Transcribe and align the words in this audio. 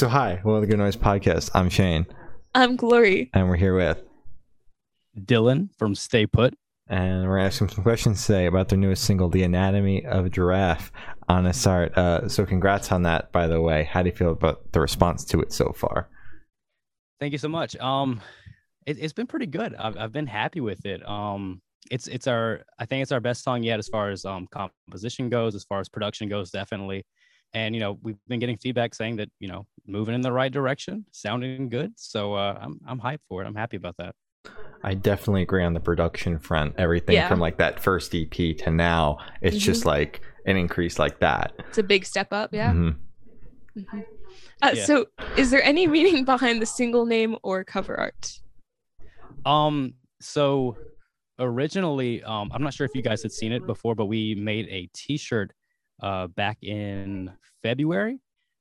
So 0.00 0.08
hi, 0.08 0.40
Well 0.42 0.62
the 0.62 0.66
Good 0.66 0.78
Noise 0.78 0.96
Podcast. 0.96 1.50
I'm 1.52 1.68
Shane, 1.68 2.06
I'm 2.54 2.76
Glory. 2.76 3.28
and 3.34 3.50
we're 3.50 3.56
here 3.56 3.76
with, 3.76 4.02
Dylan 5.14 5.68
from 5.76 5.94
Stay 5.94 6.26
Put. 6.26 6.54
and 6.88 7.28
we're 7.28 7.36
asking 7.36 7.68
some 7.68 7.84
questions 7.84 8.24
today 8.24 8.46
about 8.46 8.70
their 8.70 8.78
newest 8.78 9.04
single, 9.04 9.28
"The 9.28 9.42
Anatomy 9.42 10.06
of 10.06 10.24
a 10.24 10.30
Giraffe." 10.30 10.90
Honest 11.28 11.66
art. 11.66 11.98
Uh, 11.98 12.26
so 12.30 12.46
congrats 12.46 12.90
on 12.90 13.02
that, 13.02 13.30
by 13.30 13.46
the 13.46 13.60
way. 13.60 13.84
How 13.84 14.02
do 14.02 14.08
you 14.08 14.16
feel 14.16 14.30
about 14.30 14.72
the 14.72 14.80
response 14.80 15.22
to 15.26 15.42
it 15.42 15.52
so 15.52 15.70
far? 15.74 16.08
Thank 17.20 17.32
you 17.32 17.38
so 17.38 17.50
much. 17.50 17.76
Um, 17.76 18.22
it, 18.86 18.96
it's 18.98 19.12
been 19.12 19.26
pretty 19.26 19.48
good. 19.48 19.74
I've 19.74 19.98
I've 19.98 20.12
been 20.12 20.26
happy 20.26 20.60
with 20.60 20.86
it. 20.86 21.06
Um, 21.06 21.60
it's 21.90 22.08
it's 22.08 22.26
our 22.26 22.62
I 22.78 22.86
think 22.86 23.02
it's 23.02 23.12
our 23.12 23.20
best 23.20 23.44
song 23.44 23.62
yet 23.64 23.78
as 23.78 23.88
far 23.88 24.08
as 24.08 24.24
um 24.24 24.48
composition 24.50 25.28
goes, 25.28 25.54
as 25.54 25.64
far 25.64 25.78
as 25.78 25.90
production 25.90 26.30
goes, 26.30 26.50
definitely. 26.50 27.04
And 27.52 27.74
you 27.74 27.80
know 27.80 27.98
we've 28.02 28.16
been 28.28 28.38
getting 28.40 28.56
feedback 28.56 28.94
saying 28.94 29.16
that 29.16 29.28
you 29.40 29.48
know 29.48 29.66
moving 29.86 30.14
in 30.14 30.20
the 30.20 30.32
right 30.32 30.52
direction, 30.52 31.04
sounding 31.10 31.68
good. 31.68 31.92
So 31.96 32.34
uh, 32.34 32.58
I'm 32.60 32.80
I'm 32.86 33.00
hyped 33.00 33.20
for 33.28 33.42
it. 33.42 33.46
I'm 33.46 33.54
happy 33.56 33.76
about 33.76 33.96
that. 33.98 34.14
I 34.82 34.94
definitely 34.94 35.42
agree 35.42 35.64
on 35.64 35.74
the 35.74 35.80
production 35.80 36.38
front. 36.38 36.74
Everything 36.78 37.14
Yeah. 37.16 37.28
from 37.28 37.40
like 37.40 37.58
that 37.58 37.80
first 37.80 38.14
EP 38.14 38.30
to 38.58 38.70
now, 38.70 39.18
it's 39.42 39.56
Mhm. 39.56 39.60
just 39.60 39.84
like 39.84 40.22
an 40.46 40.56
increase 40.56 40.98
like 40.98 41.18
that. 41.20 41.52
It's 41.68 41.76
a 41.78 41.82
big 41.82 42.06
step 42.06 42.32
up, 42.32 42.54
yeah. 42.54 42.72
Mhm. 42.72 42.96
Mhm. 43.76 44.04
Uh, 44.62 44.70
Yeah. 44.74 44.84
So, 44.84 45.06
is 45.36 45.50
there 45.50 45.62
any 45.62 45.86
meaning 45.86 46.24
behind 46.32 46.62
the 46.62 46.66
single 46.66 47.04
name 47.04 47.36
or 47.42 47.62
cover 47.64 47.98
art? 47.98 48.40
Um, 49.44 49.94
so 50.20 50.76
originally, 51.38 52.22
um, 52.22 52.50
I'm 52.54 52.62
not 52.62 52.74
sure 52.74 52.84
if 52.86 52.94
you 52.94 53.02
guys 53.02 53.22
had 53.22 53.32
seen 53.32 53.52
it 53.52 53.66
before, 53.66 53.94
but 53.94 54.06
we 54.06 54.34
made 54.34 54.66
a 54.68 54.88
T-shirt 54.94 55.52
uh 56.02 56.26
back 56.28 56.62
in 56.62 57.30
February 57.62 58.18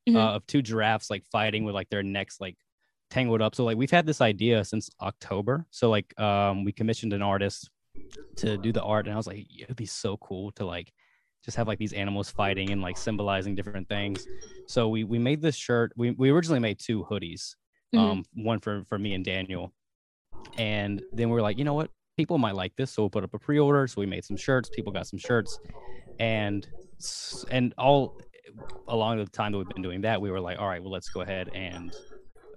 Mhm. 0.07 0.16
uh, 0.16 0.35
of 0.35 0.47
two 0.47 0.61
giraffes 0.61 1.09
like 1.09 1.23
fighting 1.31 1.63
with 1.66 1.75
like 1.75 1.89
their 1.89 2.03
necks 2.03 2.39
like 2.41 2.57
tangled 3.09 3.41
up. 3.41 3.53
So 3.55 3.63
like 3.66 3.77
we've 3.77 3.91
had 3.91 4.05
this 4.05 4.21
idea 4.21 4.63
since 4.63 4.89
October. 5.02 5.66
So 5.72 5.89
like 5.89 6.17
um 6.19 6.63
we 6.63 6.72
commissioned 6.72 7.13
an 7.13 7.22
artist 7.22 7.69
to 8.38 8.58
do 8.58 8.72
the 8.72 8.81
art, 8.83 9.05
and 9.08 9.13
I 9.13 9.17
was 9.17 9.28
like, 9.28 9.45
it'd 9.61 9.75
be 9.75 9.86
so 9.86 10.17
cool 10.17 10.52
to 10.53 10.66
like 10.66 10.91
just 11.44 11.58
have 11.58 11.67
like 11.67 11.80
these 11.80 11.94
animals 11.94 12.30
fighting 12.30 12.69
and 12.72 12.81
like 12.81 12.97
symbolizing 12.97 13.56
different 13.56 13.88
things. 13.89 14.25
So 14.67 14.89
we 14.89 15.03
we 15.03 15.19
made 15.19 15.41
this 15.41 15.56
shirt. 15.56 15.91
We 15.95 16.11
we 16.11 16.30
originally 16.30 16.59
made 16.59 16.80
two 16.80 17.06
hoodies, 17.09 17.56
Mhm. 17.94 18.00
um, 18.00 18.25
one 18.35 18.59
for 18.59 18.83
for 18.85 18.97
me 19.00 19.13
and 19.16 19.23
Daniel, 19.25 19.73
and 20.58 21.02
then 21.11 21.30
we 21.30 21.33
were 21.35 21.41
like, 21.41 21.58
you 21.58 21.63
know 21.63 21.73
what, 21.73 21.91
people 22.17 22.38
might 22.38 22.56
like 22.56 22.75
this, 22.75 22.91
so 22.91 23.03
we'll 23.03 23.09
put 23.09 23.23
up 23.23 23.33
a 23.33 23.39
pre-order. 23.39 23.88
So 23.88 24.02
we 24.02 24.06
made 24.08 24.25
some 24.25 24.38
shirts. 24.38 24.69
People 24.69 24.91
got 24.91 25.08
some 25.08 25.19
shirts, 25.19 25.59
and 26.19 26.67
and 27.50 27.73
all 27.78 28.19
along 28.88 29.17
the 29.17 29.25
time 29.25 29.52
that 29.52 29.58
we've 29.58 29.69
been 29.69 29.81
doing 29.81 30.02
that, 30.02 30.19
we 30.22 30.31
were 30.31 30.39
like, 30.39 30.59
all 30.59 30.67
right, 30.67 30.81
well, 30.81 30.92
let's 30.92 31.09
go 31.09 31.22
ahead 31.22 31.50
and 31.53 31.94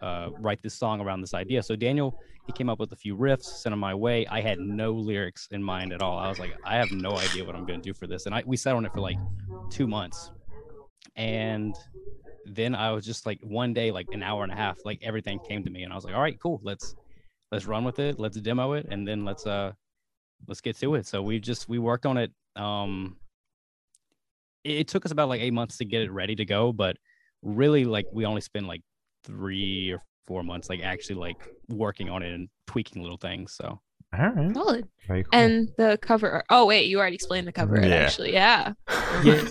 uh, 0.00 0.30
write 0.38 0.62
this 0.62 0.74
song 0.74 1.00
around 1.00 1.20
this 1.20 1.34
idea. 1.34 1.62
So 1.62 1.76
Daniel, 1.76 2.18
he 2.46 2.52
came 2.52 2.68
up 2.68 2.80
with 2.80 2.92
a 2.92 2.96
few 2.96 3.16
riffs, 3.16 3.44
sent 3.44 3.72
them 3.72 3.78
my 3.78 3.94
way. 3.94 4.26
I 4.26 4.40
had 4.40 4.58
no 4.58 4.92
lyrics 4.92 5.48
in 5.52 5.62
mind 5.62 5.92
at 5.92 6.02
all. 6.02 6.18
I 6.18 6.28
was 6.28 6.38
like, 6.38 6.54
I 6.64 6.76
have 6.76 6.90
no 6.90 7.16
idea 7.16 7.44
what 7.44 7.54
I'm 7.54 7.64
going 7.64 7.80
to 7.80 7.88
do 7.88 7.94
for 7.94 8.06
this, 8.06 8.26
and 8.26 8.34
I 8.34 8.42
we 8.44 8.56
sat 8.56 8.74
on 8.74 8.84
it 8.84 8.92
for 8.92 9.00
like 9.00 9.18
two 9.70 9.86
months, 9.86 10.32
and 11.14 11.76
then 12.44 12.74
I 12.74 12.90
was 12.90 13.06
just 13.06 13.26
like 13.26 13.38
one 13.42 13.72
day, 13.72 13.92
like 13.92 14.08
an 14.12 14.22
hour 14.22 14.42
and 14.42 14.52
a 14.52 14.56
half, 14.56 14.78
like 14.84 14.98
everything 15.02 15.38
came 15.48 15.62
to 15.62 15.70
me, 15.70 15.84
and 15.84 15.92
I 15.92 15.96
was 15.96 16.04
like, 16.04 16.14
all 16.14 16.20
right, 16.20 16.38
cool, 16.40 16.60
let's 16.64 16.96
let's 17.52 17.66
run 17.66 17.84
with 17.84 18.00
it, 18.00 18.18
let's 18.18 18.40
demo 18.40 18.72
it, 18.72 18.86
and 18.90 19.06
then 19.06 19.24
let's 19.24 19.46
uh 19.46 19.72
let's 20.48 20.60
get 20.60 20.76
to 20.80 20.96
it. 20.96 21.06
So 21.06 21.22
we 21.22 21.38
just 21.38 21.68
we 21.68 21.78
worked 21.78 22.06
on 22.06 22.16
it. 22.16 22.32
Um, 22.56 23.16
it, 24.64 24.70
it 24.72 24.88
took 24.88 25.04
us 25.06 25.12
about 25.12 25.28
like 25.28 25.40
eight 25.40 25.52
months 25.52 25.78
to 25.78 25.84
get 25.84 26.02
it 26.02 26.10
ready 26.12 26.34
to 26.36 26.44
go, 26.44 26.72
but 26.72 26.96
really 27.42 27.84
like 27.84 28.06
we 28.12 28.24
only 28.24 28.40
spent 28.40 28.66
like 28.66 28.82
three 29.24 29.90
or 29.92 30.00
four 30.26 30.42
months 30.42 30.68
like 30.70 30.80
actually 30.82 31.16
like 31.16 31.36
working 31.68 32.08
on 32.08 32.22
it 32.22 32.32
and 32.32 32.48
tweaking 32.66 33.02
little 33.02 33.16
things. 33.18 33.52
So 33.54 33.80
All 34.18 34.28
right. 34.30 34.54
Solid. 34.54 34.88
Very 35.08 35.24
cool. 35.24 35.30
And 35.40 35.68
the 35.78 35.98
cover 36.00 36.30
art. 36.30 36.44
Oh, 36.50 36.66
wait, 36.66 36.86
you 36.86 36.98
already 36.98 37.16
explained 37.16 37.46
the 37.48 37.52
cover 37.52 37.76
art, 37.76 37.84
Yeah. 37.86 37.94
actually. 37.96 38.32
Yeah. 38.32 38.72
yeah, 39.24 39.42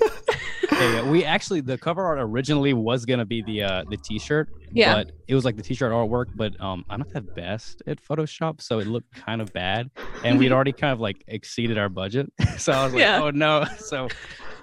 yeah, 0.72 0.94
yeah, 0.94 1.10
we 1.10 1.24
actually 1.26 1.62
the 1.62 1.78
cover 1.78 2.02
art 2.04 2.18
originally 2.20 2.74
was 2.74 3.06
gonna 3.06 3.26
be 3.26 3.42
the 3.44 3.62
uh 3.64 3.84
the 3.90 3.98
t-shirt 3.98 4.50
Yeah. 4.72 4.96
but 4.96 5.12
it 5.28 5.36
was 5.36 5.46
like 5.46 5.56
the 5.58 5.62
t-shirt 5.62 5.92
artwork 5.92 6.28
but 6.36 6.60
um 6.62 6.84
i'm 6.90 7.00
not 7.00 7.12
the 7.14 7.22
best 7.22 7.84
at 7.86 8.02
photoshop 8.04 8.62
so 8.62 8.80
it 8.80 8.88
looked 8.88 9.14
kind 9.14 9.42
of 9.42 9.52
bad 9.54 9.92
and 10.24 10.40
we'd 10.40 10.52
already 10.54 10.72
kind 10.72 10.94
of 10.94 11.00
like 11.00 11.24
exceeded 11.28 11.78
our 11.78 11.90
budget 11.90 12.32
so 12.58 12.72
i 12.72 12.84
was 12.86 12.94
like 12.94 13.02
Yeah. 13.02 13.22
oh 13.22 13.30
no 13.32 13.66
so 13.78 14.08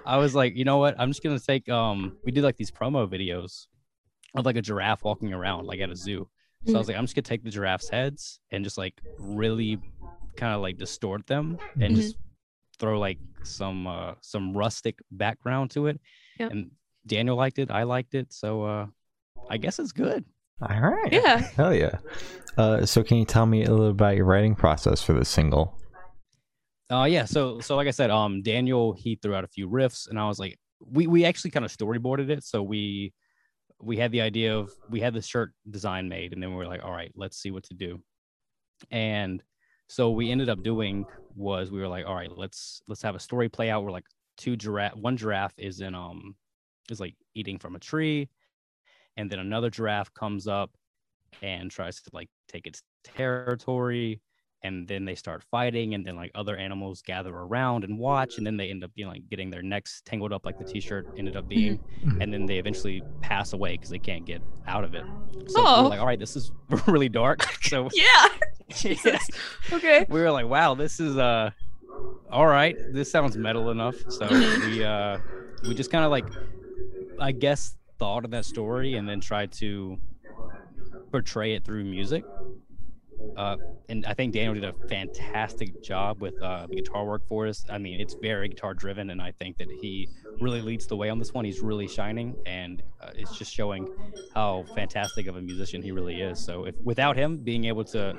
i 0.05 0.17
was 0.17 0.33
like 0.35 0.55
you 0.55 0.65
know 0.65 0.77
what 0.77 0.95
i'm 0.99 1.09
just 1.09 1.21
gonna 1.23 1.39
take 1.39 1.67
um 1.69 2.17
we 2.25 2.31
did 2.31 2.43
like 2.43 2.57
these 2.57 2.71
promo 2.71 3.07
videos 3.07 3.67
of 4.35 4.45
like 4.45 4.55
a 4.55 4.61
giraffe 4.61 5.03
walking 5.03 5.33
around 5.33 5.65
like 5.65 5.79
at 5.79 5.89
a 5.89 5.95
zoo 5.95 6.27
so 6.65 6.75
i 6.75 6.77
was 6.77 6.87
like 6.87 6.97
i'm 6.97 7.03
just 7.03 7.15
gonna 7.15 7.23
take 7.23 7.43
the 7.43 7.49
giraffe's 7.49 7.89
heads 7.89 8.39
and 8.51 8.63
just 8.63 8.77
like 8.77 8.93
really 9.17 9.79
kind 10.37 10.53
of 10.53 10.61
like 10.61 10.77
distort 10.77 11.25
them 11.27 11.57
and 11.79 11.93
Mhm. 11.93 11.97
just 11.97 12.17
throw 12.79 12.99
like 12.99 13.17
some 13.43 13.87
uh 13.87 14.13
some 14.21 14.55
rustic 14.55 14.99
background 15.11 15.71
to 15.71 15.87
it 15.87 15.99
Yep. 16.39 16.51
and 16.51 16.71
daniel 17.07 17.35
liked 17.35 17.59
it 17.59 17.71
i 17.71 17.83
liked 17.83 18.13
it 18.15 18.31
so 18.31 18.63
uh 18.63 18.85
i 19.49 19.57
guess 19.57 19.79
it's 19.79 19.91
good 19.91 20.23
All 20.61 20.79
right. 20.79 21.13
Yeah. 21.13 21.37
Hell 21.55 21.73
yeah. 21.73 21.99
Uh, 22.57 22.85
so 22.85 23.01
can 23.01 23.15
you 23.15 23.23
tell 23.25 23.45
me 23.45 23.63
a 23.63 23.71
little 23.71 23.87
about 23.89 24.17
your 24.17 24.25
writing 24.25 24.55
process 24.55 25.01
for 25.01 25.13
this 25.13 25.29
single? 25.29 25.79
Uh 26.91 27.03
yeah 27.03 27.25
so 27.25 27.59
so 27.59 27.75
like 27.75 27.87
i 27.87 27.91
said 27.91 28.09
um 28.09 28.41
daniel 28.41 28.93
he 28.93 29.15
threw 29.15 29.35
out 29.35 29.43
a 29.43 29.47
few 29.47 29.69
riffs 29.69 30.09
and 30.09 30.19
i 30.19 30.27
was 30.27 30.39
like 30.39 30.57
we 30.79 31.07
we 31.07 31.25
actually 31.25 31.51
kind 31.51 31.65
of 31.65 31.75
storyboarded 31.75 32.29
it 32.29 32.43
so 32.43 32.63
we 32.63 33.13
we 33.81 33.97
had 33.97 34.11
the 34.11 34.21
idea 34.21 34.55
of 34.55 34.71
we 34.89 34.99
had 34.99 35.13
the 35.13 35.21
shirt 35.21 35.53
design 35.69 36.09
made 36.09 36.33
and 36.33 36.43
then 36.43 36.49
we 36.49 36.55
were 36.55 36.67
like 36.67 36.83
all 36.83 36.91
right 36.91 37.11
let's 37.15 37.37
see 37.37 37.51
what 37.51 37.63
to 37.63 37.73
do. 37.73 38.01
And 38.91 39.43
so 39.87 40.11
we 40.11 40.31
ended 40.31 40.49
up 40.49 40.63
doing 40.63 41.05
was 41.35 41.71
we 41.71 41.79
were 41.79 41.87
like 41.87 42.05
all 42.05 42.15
right 42.15 42.31
let's 42.35 42.81
let's 42.87 43.01
have 43.01 43.15
a 43.15 43.19
story 43.19 43.49
play 43.49 43.69
out 43.69 43.83
where 43.83 43.91
like 43.91 44.05
two 44.37 44.55
giraffe 44.55 44.95
one 44.95 45.17
giraffe 45.17 45.53
is 45.57 45.81
in 45.81 45.95
um 45.95 46.35
is 46.89 46.99
like 46.99 47.15
eating 47.35 47.57
from 47.57 47.75
a 47.75 47.79
tree 47.79 48.29
and 49.17 49.29
then 49.29 49.39
another 49.39 49.69
giraffe 49.69 50.13
comes 50.13 50.47
up 50.47 50.71
and 51.41 51.71
tries 51.71 52.01
to 52.01 52.09
like 52.13 52.29
take 52.47 52.67
its 52.67 52.81
territory 53.03 54.21
and 54.63 54.87
then 54.87 55.05
they 55.05 55.15
start 55.15 55.43
fighting 55.49 55.93
and 55.93 56.05
then 56.05 56.15
like 56.15 56.31
other 56.35 56.57
animals 56.57 57.01
gather 57.01 57.33
around 57.33 57.83
and 57.83 57.97
watch 57.97 58.37
and 58.37 58.45
then 58.45 58.57
they 58.57 58.69
end 58.69 58.83
up 58.83 58.93
being 58.93 59.07
like 59.07 59.27
getting 59.29 59.49
their 59.49 59.61
necks 59.61 60.01
tangled 60.05 60.33
up 60.33 60.45
like 60.45 60.57
the 60.57 60.63
t-shirt 60.65 61.07
ended 61.17 61.35
up 61.37 61.47
being 61.47 61.79
and 62.19 62.33
then 62.33 62.45
they 62.45 62.57
eventually 62.57 63.01
pass 63.21 63.53
away 63.53 63.71
because 63.73 63.89
they 63.89 63.99
can't 63.99 64.25
get 64.25 64.41
out 64.67 64.83
of 64.83 64.93
it. 64.93 65.03
So 65.47 65.61
Oh. 65.65 65.83
we're 65.83 65.89
like 65.89 65.99
all 66.01 66.05
right 66.05 66.19
this 66.19 66.35
is 66.35 66.51
really 66.87 67.09
dark. 67.09 67.45
So 67.61 67.87
Yeah. 67.93 68.27
yeah, 68.83 69.17
Okay. 69.71 70.05
we 70.09 70.19
were 70.19 70.31
like 70.31 70.45
wow 70.47 70.75
this 70.75 70.99
is 70.99 71.17
uh 71.17 71.51
all 72.31 72.45
right. 72.47 72.75
This 72.93 73.09
sounds 73.11 73.35
metal 73.37 73.71
enough. 73.71 73.95
So 74.09 74.27
we 74.29 74.83
uh 74.83 75.17
we 75.67 75.73
just 75.73 75.91
kind 75.91 76.05
of 76.05 76.11
like 76.11 76.25
i 77.19 77.31
guess 77.33 77.75
thought 77.97 78.23
of 78.23 78.31
that 78.31 78.45
story 78.45 78.95
and 78.95 79.09
then 79.09 79.19
tried 79.19 79.51
to 79.51 79.97
portray 81.11 81.53
it 81.55 81.65
through 81.65 81.83
music 81.83 82.23
uh 83.35 83.55
and 83.89 84.05
i 84.05 84.13
think 84.13 84.33
daniel 84.33 84.53
did 84.53 84.63
a 84.63 84.73
fantastic 84.87 85.81
job 85.81 86.21
with 86.21 86.39
uh 86.41 86.65
the 86.67 86.75
guitar 86.75 87.05
work 87.05 87.21
for 87.27 87.47
us 87.47 87.63
i 87.69 87.77
mean 87.77 87.99
it's 87.99 88.15
very 88.21 88.47
guitar 88.49 88.73
driven 88.73 89.09
and 89.11 89.21
i 89.21 89.31
think 89.39 89.57
that 89.57 89.69
he 89.71 90.07
really 90.41 90.61
leads 90.61 90.87
the 90.87 90.95
way 90.95 91.09
on 91.09 91.19
this 91.19 91.33
one 91.33 91.43
he's 91.45 91.61
really 91.61 91.87
shining 91.87 92.35
and 92.45 92.81
uh, 93.01 93.09
it's 93.15 93.37
just 93.37 93.53
showing 93.53 93.87
how 94.33 94.63
fantastic 94.75 95.27
of 95.27 95.35
a 95.35 95.41
musician 95.41 95.81
he 95.81 95.91
really 95.91 96.21
is 96.21 96.39
so 96.39 96.65
if 96.65 96.75
without 96.83 97.17
him 97.17 97.37
being 97.37 97.65
able 97.65 97.83
to 97.83 98.15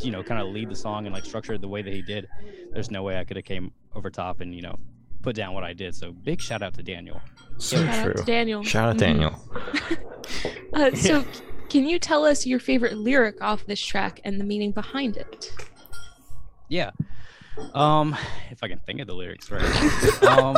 you 0.00 0.10
know 0.10 0.22
kind 0.22 0.40
of 0.40 0.48
lead 0.48 0.68
the 0.68 0.76
song 0.76 1.06
and 1.06 1.14
like 1.14 1.24
structure 1.24 1.54
it 1.54 1.60
the 1.60 1.68
way 1.68 1.82
that 1.82 1.92
he 1.92 2.02
did 2.02 2.26
there's 2.72 2.90
no 2.90 3.02
way 3.02 3.18
i 3.18 3.24
could 3.24 3.36
have 3.36 3.44
came 3.46 3.72
over 3.94 4.10
top 4.10 4.40
and 4.40 4.54
you 4.54 4.60
know 4.62 4.76
put 5.22 5.34
down 5.34 5.54
what 5.54 5.64
i 5.64 5.72
did 5.72 5.94
so 5.94 6.12
big 6.12 6.40
shout 6.40 6.62
out 6.62 6.74
to 6.74 6.82
daniel 6.82 7.20
So 7.58 7.76
Shout 7.78 8.02
true. 8.02 8.10
out 8.10 8.16
to 8.18 8.24
Daniel. 8.24 8.62
Shout 8.62 8.88
out 8.90 8.96
Mhm. 8.96 8.98
Daniel. 8.98 9.32
Uh, 10.74 10.94
so, 10.94 11.24
can 11.68 11.86
you 11.86 11.98
tell 11.98 12.24
us 12.24 12.46
your 12.46 12.58
favorite 12.58 12.96
lyric 12.96 13.40
off 13.42 13.64
this 13.66 13.80
track 13.84 14.20
and 14.24 14.40
the 14.40 14.44
meaning 14.44 14.72
behind 14.72 15.16
it? 15.16 15.52
yeah. 16.68 16.90
Um 17.74 18.14
if 18.50 18.62
i 18.62 18.68
can 18.68 18.78
think 18.80 19.00
of 19.00 19.06
the 19.06 19.14
lyrics 19.14 19.50
right. 19.50 20.22
Um 20.24 20.56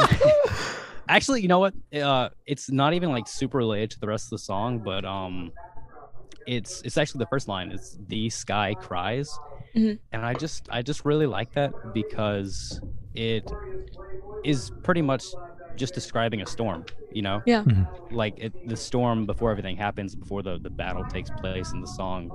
actually 1.08 1.42
you 1.42 1.48
know 1.48 1.58
what? 1.60 1.74
Uh 1.94 2.28
it's 2.46 2.70
not 2.70 2.94
even 2.94 3.10
like 3.10 3.28
super 3.28 3.58
related 3.58 3.90
to 3.92 4.00
the 4.00 4.08
rest 4.08 4.26
of 4.26 4.30
the 4.30 4.38
song 4.38 4.78
but 4.80 5.04
um 5.04 5.52
it's 6.46 6.82
it's 6.82 6.96
actually 6.96 7.18
the 7.18 7.26
first 7.26 7.46
line. 7.46 7.70
It's 7.72 7.96
the 8.08 8.30
sky 8.30 8.74
cries. 8.74 9.30
Mhm. 9.76 9.98
and 10.12 10.24
i 10.24 10.32
just 10.32 10.66
i 10.70 10.80
just 10.80 11.04
really 11.04 11.26
like 11.26 11.52
that 11.52 11.72
because 11.92 12.80
it 13.14 13.44
is 14.44 14.70
pretty 14.82 15.02
much 15.02 15.24
just 15.78 15.94
describing 15.94 16.40
a 16.42 16.46
storm 16.46 16.84
you 17.12 17.22
know 17.22 17.40
Yeah. 17.46 17.62
Mhm. 17.64 17.86
like 18.10 18.34
it, 18.38 18.52
the 18.66 18.76
storm 18.76 19.24
before 19.26 19.50
everything 19.50 19.76
happens 19.76 20.14
before 20.14 20.42
the 20.42 20.58
the 20.58 20.70
battle 20.70 21.04
takes 21.04 21.30
place 21.30 21.72
in 21.72 21.80
the 21.80 21.86
song 21.86 22.30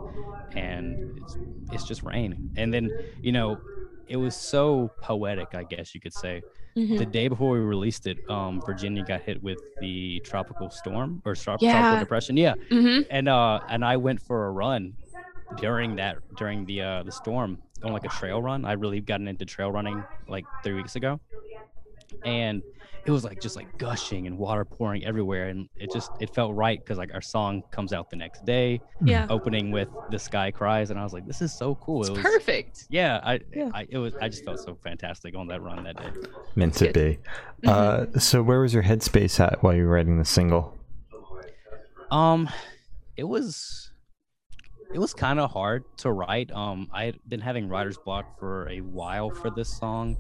and 0.56 0.98
it's 1.18 1.38
it's 1.72 1.84
just 1.84 2.04
rain 2.04 2.52
and 2.56 2.74
then 2.74 2.90
you 3.22 3.32
know 3.32 3.60
it 4.06 4.18
was 4.18 4.36
so 4.36 4.92
poetic, 5.02 5.56
I 5.56 5.64
guess 5.64 5.96
you 5.96 6.02
could 6.02 6.14
say. 6.14 6.42
Mhm. 6.78 6.98
The 6.98 7.06
day 7.06 7.30
before 7.30 7.52
we 7.54 7.60
released 7.60 8.06
it, 8.06 8.18
um, 8.30 8.60
Virginia 8.66 9.02
got 9.02 9.22
hit 9.22 9.42
with 9.42 9.60
the 9.80 10.20
tropical 10.26 10.70
storm 10.70 11.22
or 11.26 11.36
trop- 11.36 11.62
Yeah. 11.62 11.72
tropical 11.72 12.00
depression. 12.02 12.36
Yeah, 12.36 12.56
Mhm. 12.70 13.06
and 13.10 13.30
uh, 13.30 13.62
and 13.70 13.86
I 13.86 13.96
went 13.96 14.20
for 14.22 14.48
a 14.48 14.52
run 14.52 14.98
during 15.56 15.96
that 15.96 16.18
during 16.36 16.66
the 16.66 16.82
uh 16.82 17.04
the 17.04 17.14
storm 17.14 17.60
on 17.82 17.94
like 17.94 18.04
a 18.04 18.10
trail 18.10 18.42
run. 18.42 18.66
I 18.66 18.74
really 18.74 19.00
gotten 19.00 19.28
into 19.30 19.46
trail 19.46 19.72
running 19.72 20.04
like 20.28 20.46
three 20.64 20.74
weeks 20.74 20.98
ago, 20.98 21.22
and 22.26 22.62
it 23.06 23.12
was 23.12 23.26
like 23.26 23.42
just 23.42 23.58
like 23.58 23.78
gushing 23.78 24.28
and 24.28 24.38
water 24.38 24.64
pouring 24.64 25.04
everywhere, 25.04 25.50
and 25.50 25.68
it 25.76 25.92
just 25.92 26.10
it 26.22 26.34
felt 26.34 26.56
right 26.56 26.80
because 26.80 26.98
like 26.98 27.14
our 27.14 27.22
song 27.22 27.62
comes 27.72 27.92
out 27.92 28.10
the 28.10 28.16
next 28.16 28.46
day, 28.46 28.80
Yeah. 29.04 29.28
opening 29.30 29.72
with 29.72 29.90
"The 30.10 30.18
Sky 30.20 30.52
Cries," 30.52 30.90
and 30.90 30.98
I 31.00 31.04
was 31.04 31.12
like, 31.12 31.26
this 31.28 31.42
is 31.42 31.52
so 31.52 31.76
cool. 31.76 32.02
It's 32.02 32.10
it 32.10 32.14
was 32.14 32.22
perfect. 32.22 32.86
yeah, 32.90 33.20
I, 33.24 33.40
Yeah. 33.54 33.72
I 33.74 33.88
it 33.90 33.98
was 33.98 34.16
I 34.22 34.30
just 34.30 34.46
felt 34.46 34.60
so 34.60 34.76
fantastic 34.84 35.36
on 35.36 35.48
that 35.48 35.62
run 35.62 35.84
that 35.84 35.98
day. 35.98 36.12
Meant 36.56 36.76
to 36.76 36.92
be. 36.94 37.20
Uh, 37.68 38.06
so 38.20 38.42
where 38.42 38.62
was 38.62 38.74
your 38.74 38.84
headspace 38.84 39.40
at 39.40 39.62
while 39.64 39.76
you 39.76 39.84
were 39.86 39.94
writing 39.94 40.18
the 40.18 40.26
single? 40.26 40.78
Um, 42.12 42.50
it 43.18 43.24
was 43.24 43.92
it 44.94 45.00
was 45.00 45.14
kind 45.14 45.40
of 45.40 45.52
hard 45.52 45.84
to 45.98 46.12
write. 46.12 46.52
Um, 46.52 46.88
I 46.94 47.06
had 47.06 47.20
been 47.28 47.40
having 47.42 47.68
writer's 47.68 47.98
block 47.98 48.40
for 48.40 48.70
a 48.70 48.80
while 48.82 49.32
for 49.32 49.50
this 49.50 49.76
song, 49.78 50.16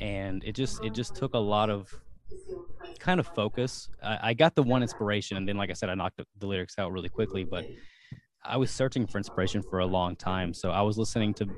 and 0.00 0.42
it 0.44 0.52
just 0.54 0.80
it 0.82 0.90
just 0.94 1.14
took 1.16 1.34
a 1.34 1.38
lot 1.38 1.70
of 1.70 1.92
kind 3.00 3.20
of 3.20 3.26
focus. 3.26 3.88
I, 4.02 4.30
I 4.30 4.34
got 4.34 4.54
the 4.54 4.62
one 4.62 4.82
inspiration, 4.82 5.36
and 5.36 5.48
then 5.48 5.56
like 5.56 5.70
I 5.70 5.74
said, 5.74 5.88
I 5.88 5.94
knocked 5.94 6.20
the, 6.38 6.46
lyrics 6.46 6.78
out 6.78 6.92
really 6.92 7.08
quickly. 7.08 7.44
But 7.44 7.66
I 8.44 8.56
was 8.56 8.70
searching 8.70 9.06
for 9.06 9.18
inspiration 9.18 9.62
for 9.62 9.80
a 9.80 9.86
long 9.86 10.16
time, 10.16 10.54
so 10.54 10.70
I 10.70 10.82
was 10.82 10.98
listening 10.98 11.34
to 11.34 11.48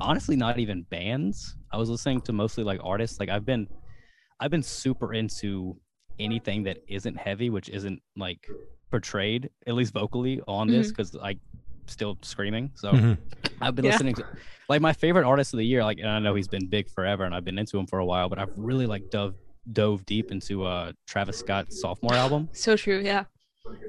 honestly 0.00 0.36
not 0.36 0.58
even 0.58 0.82
bands. 0.84 1.56
I 1.72 1.78
was 1.78 1.90
listening 1.90 2.22
to 2.22 2.32
mostly 2.32 2.64
like 2.64 2.80
artists. 2.84 3.20
Like 3.20 3.28
I've 3.30 3.44
been 3.46 3.68
I've 4.40 4.50
been 4.50 4.62
super 4.62 5.14
into 5.14 5.80
anything 6.18 6.64
that 6.64 6.78
isn't 6.88 7.16
heavy, 7.18 7.50
which 7.50 7.68
isn't 7.68 8.02
like 8.16 8.48
portrayed 8.90 9.50
at 9.66 9.74
least 9.74 9.92
vocally 9.92 10.40
on 10.48 10.70
this 10.70 10.88
because 10.88 11.16
I 11.16 11.38
still 11.88 12.18
screaming. 12.22 12.72
So 12.76 12.92
Mhm. 12.92 13.18
I've 13.60 13.74
been 13.74 13.84
Yeah. 13.84 13.92
listening 13.92 14.14
to 14.16 14.24
like 14.68 14.80
my 14.80 14.92
favorite 14.92 15.24
artist 15.26 15.54
of 15.54 15.58
the 15.58 15.66
year. 15.66 15.82
Like, 15.84 15.98
and 15.98 16.08
I 16.08 16.18
know 16.18 16.34
he's 16.34 16.48
been 16.48 16.66
big 16.68 16.88
forever, 16.90 17.24
and 17.24 17.34
I've 17.34 17.44
been 17.44 17.58
into 17.58 17.78
him 17.78 17.86
for 17.86 17.98
a 17.98 18.04
while, 18.06 18.28
but 18.28 18.38
I've 18.38 18.50
really 18.56 18.86
like 18.86 19.04
dove 19.10 19.34
dove 19.70 20.06
deep 20.06 20.30
into 20.30 20.64
uh 20.64 20.92
Travis 21.06 21.36
Scott's 21.38 21.78
sophomore 21.78 22.14
album. 22.14 22.48
So 22.54 22.76
true. 22.76 23.00
Yeah. 23.00 23.24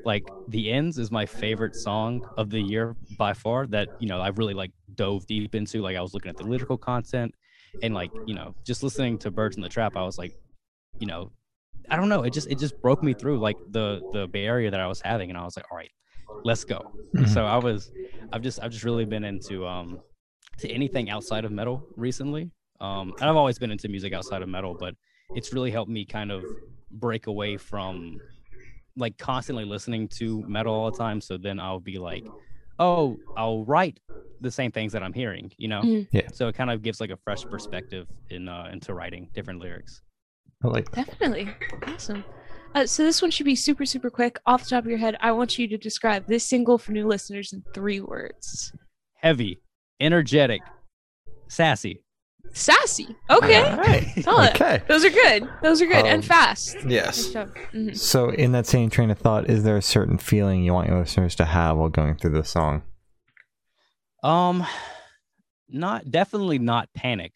Like, 0.05 0.31
The 0.47 0.71
Ends 0.71 0.97
is 0.97 1.11
my 1.11 1.25
favorite 1.25 1.75
song 1.75 2.23
of 2.37 2.49
the 2.49 2.61
year 2.61 2.95
by 3.17 3.33
far. 3.33 3.67
That 3.67 3.89
you 3.97 4.07
know 4.07 4.21
I've 4.21 4.37
really 4.37 4.53
like 4.53 4.71
dove 4.95 5.25
deep 5.27 5.55
into. 5.55 5.81
Like, 5.81 5.97
I 5.97 6.01
was 6.01 6.13
looking 6.13 6.29
at 6.29 6.37
the 6.37 6.47
lyrical 6.47 6.77
content, 6.77 7.35
and 7.81 7.93
like 7.93 8.11
you 8.25 8.33
know 8.35 8.55
just 8.65 8.81
listening 8.83 9.17
to 9.19 9.31
Birds 9.31 9.57
in 9.57 9.61
the 9.63 9.69
Trap, 9.69 9.93
I 9.95 10.03
was 10.03 10.17
like, 10.17 10.33
you 10.99 11.07
know, 11.07 11.31
I 11.89 11.95
don't 11.97 12.09
know. 12.09 12.23
It 12.23 12.31
just 12.31 12.47
it 12.49 12.55
just 12.55 12.79
broke 12.81 13.03
me 13.03 13.13
through 13.13 13.39
like 13.39 13.57
the 13.69 14.03
the 14.11 14.27
barrier 14.27 14.71
that 14.71 14.79
I 14.79 14.87
was 14.87 15.01
having, 15.01 15.29
and 15.29 15.37
I 15.37 15.43
was 15.43 15.57
like, 15.57 15.65
all 15.71 15.77
right, 15.77 15.91
let's 16.43 16.63
go. 16.63 16.81
Mhm. 17.17 17.27
So 17.27 17.45
I 17.45 17.57
was, 17.57 17.91
I've 18.31 18.41
just 18.41 18.59
I've 18.61 18.71
just 18.71 18.83
really 18.83 19.05
been 19.05 19.23
into 19.23 19.65
um 19.67 20.01
to 20.59 20.69
anything 20.69 21.09
outside 21.09 21.45
of 21.45 21.51
metal 21.51 21.87
recently. 21.95 22.51
Um, 22.81 23.13
and 23.19 23.29
I've 23.29 23.35
always 23.35 23.59
been 23.59 23.71
into 23.71 23.89
music 23.89 24.13
outside 24.13 24.41
of 24.41 24.49
metal, 24.49 24.75
but 24.75 24.95
it's 25.33 25.53
really 25.53 25.71
helped 25.71 25.91
me 25.91 26.05
kind 26.05 26.31
of 26.31 26.49
break 26.91 27.27
away 27.27 27.57
from 27.57 28.21
like 28.95 29.17
constantly 29.17 29.65
listening 29.65 30.07
to 30.09 30.43
metal 30.47 30.73
all 30.73 30.85
the 30.91 30.97
time. 30.97 31.21
So 31.21 31.37
then 31.37 31.59
I'll 31.59 31.79
be 31.79 31.97
like, 31.99 32.31
oh, 32.79 33.19
I'll 33.35 33.65
write 33.65 33.99
the 34.41 34.51
same 34.51 34.71
things 34.71 34.93
that 34.93 35.03
I'm 35.03 35.13
hearing, 35.13 35.51
you 35.57 35.67
know. 35.67 35.81
Mhm. 35.83 36.07
Yeah. 36.11 36.29
So 36.33 36.47
it 36.47 36.55
kind 36.55 36.71
of 36.71 36.81
gives 36.81 36.99
like 37.01 37.09
a 37.11 37.17
fresh 37.17 37.47
perspective 37.49 38.07
in 38.29 38.47
uh, 38.47 38.69
into 38.71 38.93
writing 38.93 39.29
different 39.33 39.59
lyrics. 39.61 40.01
I 40.63 40.67
like 40.67 40.89
that. 40.91 41.05
Definitely. 41.07 41.55
Awesome. 41.85 42.25
Uh, 42.75 42.85
so 42.85 43.03
this 43.03 43.21
one 43.21 43.31
should 43.31 43.45
be 43.45 43.55
super, 43.55 43.85
super 43.85 44.09
quick. 44.09 44.39
Off 44.45 44.63
the 44.63 44.69
top 44.69 44.83
of 44.83 44.89
your 44.89 44.99
head, 44.99 45.17
I 45.21 45.31
want 45.31 45.57
you 45.57 45.67
to 45.69 45.77
describe 45.77 46.27
this 46.27 46.43
single 46.45 46.77
for 46.77 46.91
new 46.91 47.07
listeners 47.07 47.51
in 47.51 47.63
three 47.73 47.99
words. 47.99 48.71
Heavy, 49.15 49.59
energetic, 49.99 50.61
sassy. 51.47 52.03
Sassy. 52.53 53.15
Okay. 53.29 53.61
All 53.61 53.77
right. 53.77 54.07
Solid. 54.23 54.49
Okay. 54.55 54.81
Those 54.87 55.05
are 55.05 55.09
good. 55.11 55.47
Those 55.61 55.81
are 55.81 55.85
good 55.85 56.05
and 56.05 56.15
Um, 56.15 56.21
fast. 56.23 56.77
Yes. 56.87 57.25
Good 57.27 57.33
job. 57.33 57.55
Mhm. 57.73 57.97
So, 57.97 58.29
in 58.29 58.53
that 58.53 58.65
same 58.65 58.89
train 58.89 59.11
of 59.11 59.19
thought, 59.19 59.47
is 59.49 59.63
there 59.63 59.77
a 59.77 59.81
certain 59.83 60.17
feeling 60.17 60.63
you 60.63 60.73
want 60.73 60.87
your 60.89 60.99
listeners 60.99 61.35
to 61.35 61.45
have 61.45 61.77
while 61.77 61.89
going 61.89 62.15
through 62.17 62.31
the 62.31 62.43
song? 62.43 62.81
Um, 64.23 64.65
not 65.67 66.09
definitely 66.09 66.59
not 66.59 66.89
panic. 66.93 67.33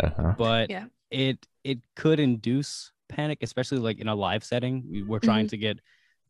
Uh-huh. 0.00 0.34
but 0.36 0.70
Yeah. 0.70 0.84
it 1.10 1.46
it 1.64 1.78
could 1.96 2.20
induce 2.20 2.92
panic 3.08 3.38
especially 3.42 3.78
like 3.78 3.98
in 4.00 4.08
a 4.08 4.14
live 4.14 4.44
setting. 4.44 4.84
We- 4.90 5.02
we're 5.02 5.18
trying 5.18 5.46
Mm-hmm. 5.46 5.50
to 5.50 5.56
get 5.58 5.80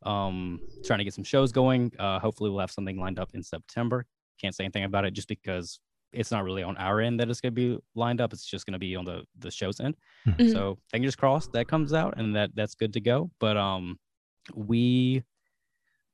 um 0.05 0.61
trying 0.85 0.99
to 0.99 1.05
get 1.05 1.15
some 1.15 1.25
shows 1.25 1.51
going. 1.53 1.93
Uh 1.99 2.19
hopefully 2.21 2.51
we'll 2.51 2.61
have 2.61 2.71
something 2.71 2.99
lined 2.99 3.19
up 3.19 3.31
in 3.35 3.43
september. 3.43 4.07
Can't 4.41 4.55
say 4.55 4.65
anything 4.65 4.85
about 4.85 5.05
it 5.05 5.11
just 5.13 5.29
because 5.29 5.81
it's 6.13 6.31
not 6.31 6.45
really 6.45 6.63
on 6.63 6.77
our 6.77 7.01
end 7.01 7.19
that 7.21 7.29
it's 7.29 7.41
going 7.41 7.53
to 7.55 7.77
be 7.77 7.79
lined 7.95 8.21
up. 8.21 8.33
It's 8.33 8.47
just 8.47 8.65
going 8.65 8.73
to 8.73 8.79
be 8.79 8.97
on 8.97 9.05
the 9.05 9.25
the 9.41 9.51
show's 9.51 9.81
end. 9.81 9.97
Mhm. 10.27 10.53
so 10.53 10.79
fingers 10.91 11.17
crossed 11.17 11.53
that 11.53 11.67
comes 11.69 11.93
out 11.93 12.15
and 12.17 12.35
that 12.37 12.51
that's 12.55 12.75
good 12.77 12.93
to 12.95 13.01
go. 13.01 13.31
But 13.41 13.57
um 13.57 13.99
we 14.55 15.25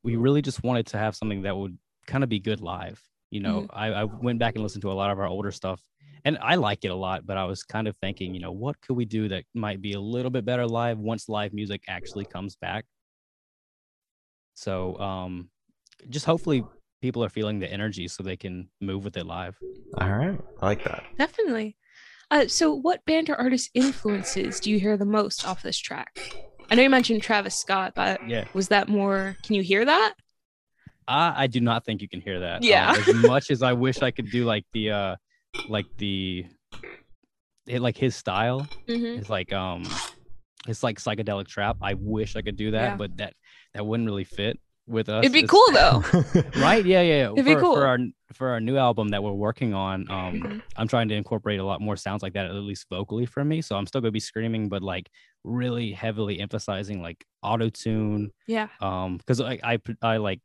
we 0.03 0.17
really 0.17 0.43
just 0.43 0.63
wanted 0.65 0.87
to 0.87 0.99
have 0.99 1.15
something 1.15 1.43
that 1.43 1.57
would 1.57 1.79
kind 2.07 2.25
of 2.25 2.29
be 2.31 2.39
good 2.41 2.61
live 2.61 3.03
you 3.35 3.41
know 3.41 3.63
Mm-hmm. 3.63 3.79
I, 3.85 4.03
I 4.03 4.05
went 4.05 4.39
back 4.39 4.55
and 4.55 4.63
listened 4.63 4.83
to 4.83 4.93
a 4.93 4.99
lot 5.03 5.11
of 5.11 5.19
our 5.19 5.27
older 5.27 5.51
stuff 5.51 5.81
and 6.25 6.39
I 6.41 6.55
like 6.55 6.85
it 6.85 6.89
a 6.89 6.95
lot, 6.95 7.27
but 7.27 7.37
I 7.37 7.45
was 7.45 7.63
kind 7.63 7.87
of 7.87 7.95
thinking, 7.99 8.35
you 8.35 8.41
know, 8.41 8.53
what 8.53 8.81
could 8.81 8.97
we 8.97 9.05
do 9.05 9.29
that 9.29 9.45
might 9.55 9.83
be 9.83 9.93
a 9.93 10.01
little 10.01 10.31
bit 10.31 10.47
better 10.47 10.67
live 10.67 10.99
once 10.99 11.29
live 11.29 11.53
music 11.53 11.83
actually 11.87 12.25
comes 12.25 12.57
back? 12.57 12.87
So, 14.55 14.99
um, 14.99 15.51
just 16.09 16.25
hopefully 16.25 16.65
people 17.03 17.23
are 17.23 17.29
feeling 17.29 17.59
the 17.59 17.71
energy 17.71 18.09
so 18.09 18.23
they 18.23 18.37
can 18.37 18.69
move 18.81 19.05
with 19.05 19.17
it 19.19 19.27
live. 19.27 19.59
All 20.01 20.11
right. 20.11 20.41
I 20.63 20.67
like 20.67 20.85
that. 20.85 21.05
Definitely. 21.19 21.77
Uh, 22.31 22.47
so, 22.47 22.73
what 22.73 23.05
band 23.05 23.29
or 23.29 23.37
artist 23.37 23.71
influences 23.75 24.61
do 24.61 24.71
you 24.71 24.81
hear 24.81 24.97
the 24.97 25.05
most 25.05 25.47
off 25.47 25.63
this 25.63 25.79
track? 25.79 26.19
I 26.71 26.75
know 26.75 26.83
you 26.83 26.91
mentioned 26.91 27.23
Travis 27.23 27.55
Scott, 27.55 27.93
but 27.95 28.27
Yeah, 28.27 28.47
was 28.55 28.69
that 28.69 28.89
more? 28.89 29.37
Can 29.45 29.57
you 29.57 29.63
hear 29.63 29.85
that? 29.85 30.15
I, 31.09 31.45
I 31.45 31.47
do 31.47 31.61
not 31.61 31.85
think 31.85 32.03
you 32.03 32.09
can 32.09 32.21
hear 32.21 32.41
that. 32.41 32.63
Yeah. 32.63 32.95
as 32.97 33.15
much 33.27 33.51
as 33.51 33.63
I 33.63 33.73
wish 33.73 34.03
I 34.03 34.11
could 34.11 34.31
do 34.31 34.45
like 34.45 34.65
the, 34.73 34.91
uh, 34.91 35.17
like 35.69 35.87
the, 35.99 36.47
it, 37.67 37.81
like 37.81 37.97
his 37.97 38.15
style 38.15 38.67
Mm-hmm. 38.89 39.21
It's 39.21 39.31
like 39.31 39.53
um, 39.53 39.85
it's 40.69 40.83
like 40.83 40.99
psychedelic 40.99 41.47
trap. 41.49 41.77
I 41.83 41.95
wish 41.95 42.37
I 42.37 42.43
could 42.43 42.57
do 42.57 42.71
that, 42.73 42.91
Yeah. 42.91 42.97
but 42.97 43.17
that 43.19 43.35
that 43.75 43.87
wouldn't 43.87 44.07
really 44.09 44.25
fit 44.25 44.59
with 44.87 45.09
us. 45.09 45.25
It'd 45.25 45.33
be 45.33 45.41
It's- 45.45 45.51
cool 45.51 45.73
though. 45.73 46.05
right? 46.61 46.85
Yeah, 46.85 47.01
yeah. 47.01 47.15
yeah. 47.27 47.33
It'd 47.33 47.45
be 47.45 47.55
for, 47.55 47.61
cool. 47.61 47.75
for 47.77 47.87
our 47.87 47.99
for 48.35 48.49
our 48.51 48.61
new 48.61 48.77
album 48.77 49.09
that 49.11 49.23
we're 49.23 49.33
working 49.33 49.73
on. 49.73 50.11
Um, 50.11 50.41
Mhm. 50.43 50.63
I'm 50.77 50.89
trying 50.89 51.09
to 51.09 51.15
incorporate 51.15 51.59
a 51.61 51.65
lot 51.65 51.81
more 51.81 51.97
sounds 51.97 52.23
like 52.23 52.35
that, 52.35 52.47
at 52.47 52.53
least 52.55 52.87
vocally 52.91 53.25
for 53.27 53.43
me. 53.45 53.63
So 53.63 53.77
I'm 53.77 53.87
still 53.87 54.01
gonna 54.03 54.11
be 54.11 54.21
screaming, 54.21 54.69
but 54.69 54.83
like 54.83 55.09
really 55.45 55.93
heavily 55.93 56.41
emphasizing 56.41 57.01
like 57.01 57.25
auto 57.43 57.71
tune. 57.71 58.31
Yeah. 58.47 58.69
Um, 58.83 59.17
because 59.17 59.41
I, 59.41 59.59
I 59.65 59.79
I 60.03 60.17
like 60.19 60.41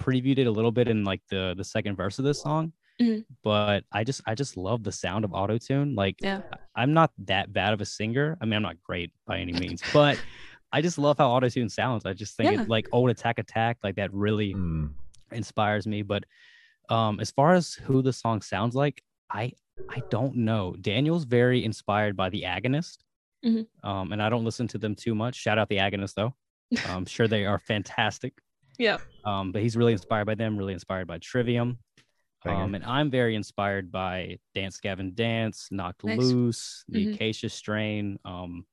previewed 0.00 0.38
it 0.38 0.46
a 0.46 0.50
little 0.50 0.72
bit 0.72 0.88
in 0.88 1.04
like 1.04 1.22
the 1.30 1.54
the 1.56 1.64
second 1.64 1.96
verse 1.96 2.18
of 2.18 2.24
this 2.24 2.40
song. 2.42 2.72
Mhm. 3.00 3.24
But 3.44 3.84
I 3.92 4.04
just 4.04 4.20
I 4.26 4.34
just 4.34 4.56
love 4.56 4.82
the 4.82 4.92
sound 4.92 5.24
of 5.24 5.32
auto 5.32 5.58
tune. 5.58 5.94
Like 5.94 6.16
Yeah. 6.20 6.42
I- 6.52 6.82
I'm 6.82 6.92
not 6.92 7.12
that 7.26 7.52
bad 7.52 7.72
of 7.72 7.80
a 7.80 7.84
singer. 7.86 8.36
I 8.40 8.44
mean, 8.44 8.54
I'm 8.54 8.62
not 8.62 8.82
great 8.82 9.10
by 9.26 9.38
any 9.38 9.52
means, 9.64 9.82
but 9.92 10.20
I 10.72 10.80
just 10.82 10.98
love 10.98 11.18
how 11.18 11.30
auto 11.30 11.48
tune 11.48 11.68
sounds. 11.68 12.04
I 12.06 12.12
just 12.12 12.36
think 12.36 12.52
Yeah. 12.52 12.62
it 12.62 12.68
like 12.68 12.88
old 12.92 13.10
attack 13.10 13.38
attack, 13.38 13.78
like 13.82 13.96
that 13.96 14.12
really 14.12 14.52
Hmm. 14.52 14.86
inspires 15.32 15.86
me. 15.86 16.02
But 16.02 16.24
um, 16.88 17.20
as 17.20 17.30
far 17.30 17.54
as 17.54 17.74
who 17.74 18.02
the 18.02 18.12
song 18.12 18.42
sounds 18.42 18.74
like, 18.74 19.02
I 19.30 19.52
I 19.88 20.02
don't 20.10 20.36
know. 20.36 20.74
Daniel's 20.80 21.24
very 21.24 21.64
inspired 21.64 22.14
by 22.16 22.28
the 22.28 22.42
Agonist, 22.42 22.98
Mhm. 23.44 23.66
um, 23.82 24.12
and 24.12 24.20
I 24.22 24.28
don't 24.28 24.44
listen 24.44 24.68
to 24.68 24.78
them 24.78 24.94
too 24.94 25.14
much. 25.14 25.36
Shout 25.36 25.58
out 25.58 25.68
the 25.70 25.78
Agonist 25.78 26.14
though. 26.14 26.34
I'm 26.86 27.06
sure 27.06 27.26
they 27.28 27.46
are 27.46 27.58
fantastic. 27.58 28.34
Yeah. 28.80 28.96
Um, 29.24 29.52
but 29.52 29.60
he's 29.62 29.76
really 29.76 29.92
inspired 29.92 30.24
by 30.24 30.34
them. 30.34 30.56
Really 30.56 30.72
inspired 30.72 31.06
by 31.06 31.18
Trivium. 31.18 31.78
Um, 32.46 32.74
and 32.74 32.82
I'm 32.84 33.10
very 33.10 33.36
inspired 33.36 33.92
by 33.92 34.38
Dance 34.54 34.80
Gavin 34.80 35.12
Dance, 35.14 35.68
Knocked 35.70 36.02
Nice. 36.04 36.18
Loose, 36.18 36.84
the 36.88 37.06
Mhm. 37.06 37.14
Acacia 37.14 37.50
Strain. 37.50 38.18
Um, 38.24 38.66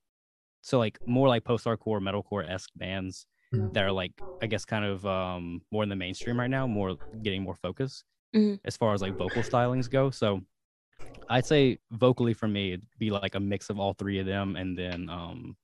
so 0.62 0.78
like 0.78 0.98
more 1.04 1.28
like 1.28 1.44
post-hardcore, 1.44 2.00
metalcore 2.00 2.48
esque 2.48 2.70
bands 2.74 3.26
Mhm. 3.52 3.72
that 3.74 3.84
are 3.84 3.92
like 3.92 4.12
I 4.40 4.46
guess 4.46 4.64
kind 4.64 4.84
of 4.86 5.04
um 5.04 5.60
more 5.70 5.82
in 5.82 5.88
the 5.90 5.96
mainstream 5.96 6.40
right 6.40 6.48
now, 6.50 6.66
more 6.66 6.96
getting 7.22 7.42
more 7.42 7.56
focus 7.56 8.04
Mhm. 8.34 8.58
as 8.64 8.76
far 8.76 8.94
as 8.94 9.02
like 9.02 9.14
vocal 9.16 9.42
stylings 9.42 9.90
go. 9.90 10.10
So 10.10 10.40
I'd 11.28 11.44
say 11.44 11.78
vocally 11.90 12.32
for 12.32 12.48
me 12.48 12.72
it'd 12.72 12.86
be 12.98 13.10
like 13.10 13.34
a 13.34 13.40
mix 13.40 13.68
of 13.68 13.78
all 13.78 13.92
three 13.92 14.18
of 14.18 14.24
them 14.26 14.56
and 14.56 14.78
then 14.78 15.10
um 15.10 15.56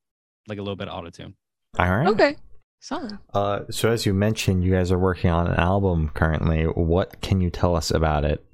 like 0.47 0.59
a 0.59 0.63
little 0.63 0.77
bit 0.77 0.89
of 0.89 0.95
autotune. 1.03 1.35
All 1.79 1.89
right. 1.89 2.09
Okay. 2.09 2.37
Solid. 2.81 3.19
Uh, 3.33 3.61
so 3.71 3.91
as 3.91 4.05
you 4.05 4.13
mentioned, 4.13 4.63
you 4.63 4.73
guys 4.73 4.93
are 4.93 4.99
working 4.99 5.31
on 5.31 5.47
an 5.47 5.55
album 5.55 6.11
currently. 6.15 6.65
What 6.65 7.21
can 7.23 7.41
you 7.41 7.51
tell 7.51 7.75
us 7.77 7.91
about 7.91 8.25
it? 8.25 8.45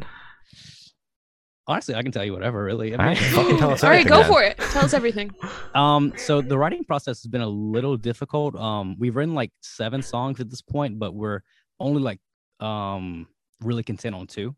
honestly, 1.66 1.94
I 1.94 2.02
can 2.02 2.10
tell 2.10 2.24
you 2.24 2.32
whatever. 2.32 2.64
Really. 2.64 2.94
I 2.94 2.98
All 2.98 3.04
right, 3.04 3.20
mean- 3.20 3.30
fucking 3.32 3.58
tell 3.58 3.70
us 3.70 3.84
All 3.84 3.90
right, 3.90 4.00
everything 4.00 4.10
go 4.10 4.22
then. 4.22 4.32
for 4.32 4.42
it. 4.42 4.58
Tell 4.72 4.84
us 4.84 4.94
everything. 4.94 5.30
Um, 5.72 6.12
so 6.16 6.40
the 6.40 6.58
writing 6.58 6.82
process 6.82 7.22
has 7.22 7.28
been 7.30 7.42
a 7.42 7.48
little 7.48 7.96
difficult. 7.96 8.56
Um, 8.56 8.96
we've 8.98 9.14
written 9.14 9.34
like 9.36 9.52
seven 9.60 10.02
songs 10.02 10.40
at 10.40 10.50
this 10.50 10.62
point, 10.62 10.98
but 10.98 11.14
we're 11.14 11.42
only 11.78 12.02
like 12.02 12.18
um 12.58 13.28
really 13.62 13.82
content 13.84 14.16
on 14.16 14.26
2 14.26 14.54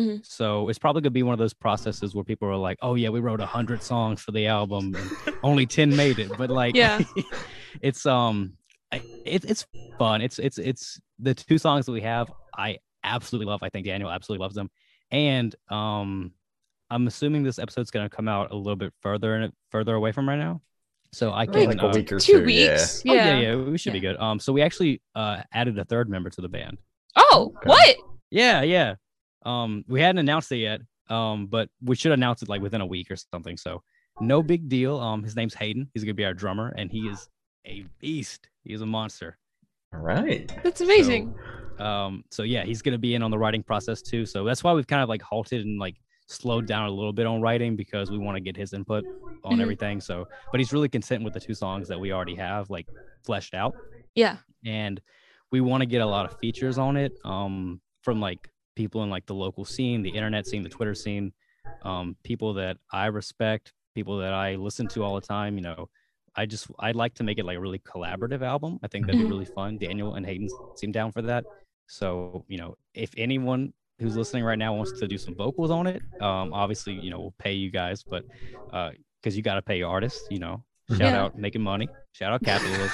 Mhm. 0.00 0.26
So 0.26 0.68
it's 0.68 0.78
probably 0.78 1.02
gonna 1.02 1.12
be 1.12 1.22
one 1.22 1.32
of 1.34 1.38
those 1.38 1.54
processes 1.54 2.14
where 2.16 2.24
people 2.24 2.48
are 2.48 2.56
like, 2.56 2.78
"Oh 2.82 2.96
yeah, 2.96 3.10
we 3.10 3.20
wrote 3.20 3.40
a 3.40 3.46
hundred 3.46 3.80
songs 3.80 4.20
for 4.20 4.32
the 4.32 4.46
album, 4.48 4.94
and 4.96 5.36
only 5.44 5.66
ten 5.66 5.94
made 5.94 6.18
it." 6.18 6.32
But 6.36 6.50
like, 6.50 6.74
Yeah. 6.74 7.00
it's 7.80 8.04
um, 8.06 8.54
I- 8.60 8.65
it, 8.92 9.44
it's 9.44 9.66
fun. 9.98 10.20
It's 10.22 10.38
it's 10.38 10.58
it's 10.58 11.00
the 11.18 11.34
two 11.34 11.58
songs 11.58 11.86
that 11.86 11.92
we 11.92 12.00
have. 12.02 12.30
I 12.56 12.78
absolutely 13.04 13.46
love. 13.50 13.62
I 13.62 13.68
think 13.68 13.86
Daniel 13.86 14.10
absolutely 14.10 14.42
loves 14.44 14.54
them, 14.54 14.70
and 15.10 15.54
um, 15.68 16.32
I'm 16.90 17.06
assuming 17.06 17.42
this 17.42 17.58
episode's 17.58 17.90
gonna 17.90 18.08
come 18.08 18.28
out 18.28 18.50
a 18.52 18.56
little 18.56 18.76
bit 18.76 18.92
further 19.02 19.34
and 19.36 19.52
further 19.70 19.94
away 19.94 20.12
from 20.12 20.28
right 20.28 20.38
now. 20.38 20.62
So 21.12 21.32
I 21.32 21.46
can 21.46 21.66
like 21.66 21.80
a 21.82 21.86
uh, 21.88 21.94
week 21.94 22.12
or 22.12 22.20
Two 22.20 22.40
two. 22.40 22.44
weeks. 22.44 23.02
Oh, 23.08 23.14
Yeah. 23.14 23.38
yeah, 23.38 23.40
yeah, 23.52 23.56
we 23.56 23.78
should 23.78 23.92
be 23.92 24.00
good. 24.00 24.16
Um, 24.18 24.38
so 24.38 24.52
we 24.52 24.62
actually 24.62 25.00
uh 25.14 25.42
added 25.52 25.78
a 25.78 25.84
third 25.84 26.08
member 26.10 26.30
to 26.30 26.40
the 26.40 26.48
band. 26.48 26.78
Oh, 27.16 27.52
Okay. 27.56 27.68
what? 27.68 27.96
Yeah, 28.30 28.62
yeah. 28.62 28.94
Um, 29.44 29.84
we 29.88 30.00
hadn't 30.00 30.18
announced 30.18 30.50
it 30.52 30.58
yet. 30.58 30.80
Um, 31.08 31.46
but 31.46 31.68
we 31.80 31.94
should 31.94 32.10
announce 32.12 32.42
it 32.42 32.48
like 32.48 32.60
within 32.60 32.80
a 32.80 32.86
week 32.86 33.10
or 33.12 33.16
something. 33.16 33.56
So 33.56 33.82
no 34.20 34.42
big 34.42 34.68
deal. 34.68 34.98
Um, 34.98 35.22
his 35.22 35.36
name's 35.36 35.54
Hayden. 35.54 35.88
He's 35.94 36.02
gonna 36.02 36.14
be 36.14 36.24
our 36.24 36.34
drummer, 36.34 36.74
and 36.76 36.90
he 36.90 37.06
is 37.08 37.28
a 37.66 37.84
beast. 38.00 38.48
He's 38.64 38.80
a 38.80 38.86
monster. 38.86 39.36
All 39.94 40.00
right. 40.00 40.50
That's 40.62 40.80
amazing. 40.80 41.34
Um, 41.78 42.24
so 42.30 42.42
yeah, 42.42 42.64
he's 42.64 42.82
gonna 42.82 42.98
be 42.98 43.14
in 43.14 43.22
on 43.22 43.30
the 43.30 43.38
writing 43.38 43.62
process 43.62 44.00
too. 44.02 44.24
So 44.26 44.44
that's 44.44 44.64
why 44.64 44.72
we've 44.72 44.86
kind 44.86 45.02
of 45.02 45.08
like 45.08 45.22
halted 45.22 45.64
and 45.64 45.78
like 45.78 45.96
slowed 46.26 46.66
down 46.66 46.86
a 46.86 46.90
little 46.90 47.12
bit 47.12 47.26
on 47.26 47.40
writing 47.40 47.76
because 47.76 48.10
we 48.10 48.18
want 48.18 48.36
to 48.36 48.40
get 48.40 48.56
his 48.56 48.72
input 48.72 49.04
on 49.44 49.58
Mhm. 49.58 49.62
everything. 49.62 50.00
So, 50.00 50.26
but 50.50 50.58
he's 50.58 50.72
really 50.72 50.88
content 50.88 51.22
with 51.22 51.34
the 51.34 51.40
two 51.40 51.54
songs 51.54 51.86
that 51.88 52.00
we 52.00 52.12
already 52.12 52.34
have 52.36 52.68
like 52.70 52.86
fleshed 53.24 53.54
out. 53.54 53.74
yeah. 54.14 54.38
and 54.64 55.00
we 55.52 55.60
want 55.60 55.80
to 55.82 55.86
get 55.86 56.00
a 56.00 56.06
lot 56.06 56.24
of 56.28 56.36
features 56.40 56.76
on 56.78 56.96
it 56.96 57.12
um 57.24 57.80
from 58.02 58.20
like 58.20 58.48
people 58.74 59.02
in 59.04 59.10
like 59.10 59.24
the 59.26 59.34
local 59.34 59.64
scene 59.64 60.02
the 60.02 60.08
internet 60.10 60.46
scene 60.46 60.62
the 60.62 60.68
twitter 60.68 60.94
scene 60.94 61.32
um 61.82 62.16
people 62.24 62.52
that 62.54 62.76
i 62.92 63.06
respect 63.06 63.72
people 63.94 64.18
that 64.18 64.32
i 64.32 64.54
listen 64.56 64.88
to 64.88 65.04
all 65.04 65.14
the 65.14 65.20
time 65.26 65.54
you 65.56 65.60
know 65.62 65.88
i 66.36 66.44
just 66.46 66.66
i'd 66.80 66.96
like 66.96 67.14
to 67.14 67.24
make 67.24 67.38
it 67.38 67.44
like 67.44 67.56
a 67.56 67.60
really 67.60 67.78
collaborative 67.80 68.42
album. 68.42 68.78
I 68.82 68.88
think 68.88 69.06
that'd 69.06 69.18
be 69.18 69.24
really 69.34 69.44
fun. 69.46 69.78
Daniel 69.78 70.14
and 70.14 70.24
hayden 70.26 70.48
seem 70.74 70.92
down 70.92 71.10
for 71.12 71.22
that. 71.22 71.44
So 71.88 72.44
you 72.48 72.58
know 72.58 72.74
if 72.94 73.10
anyone 73.16 73.72
who's 74.00 74.16
listening 74.16 74.44
right 74.44 74.58
now 74.58 74.74
wants 74.74 74.92
to 75.00 75.08
do 75.08 75.16
some 75.16 75.34
vocals 75.34 75.70
on 75.70 75.86
it 75.86 76.02
um 76.20 76.52
obviously 76.52 76.92
you 76.92 77.10
know 77.10 77.18
we'll 77.20 77.34
pay 77.38 77.54
you 77.54 77.70
guys 77.70 78.04
but 78.10 78.22
uh 78.72 78.90
because 79.22 79.36
you 79.36 79.42
got 79.42 79.54
to 79.54 79.62
pay 79.62 79.78
your 79.78 79.88
artists 79.90 80.26
you 80.30 80.38
know. 80.38 80.62
Shout 80.90 81.00
Yeah. 81.00 81.22
out 81.24 81.36
making 81.36 81.62
money. 81.62 81.88
Shout 82.12 82.32
out 82.34 82.42
capitalism. 82.44 82.90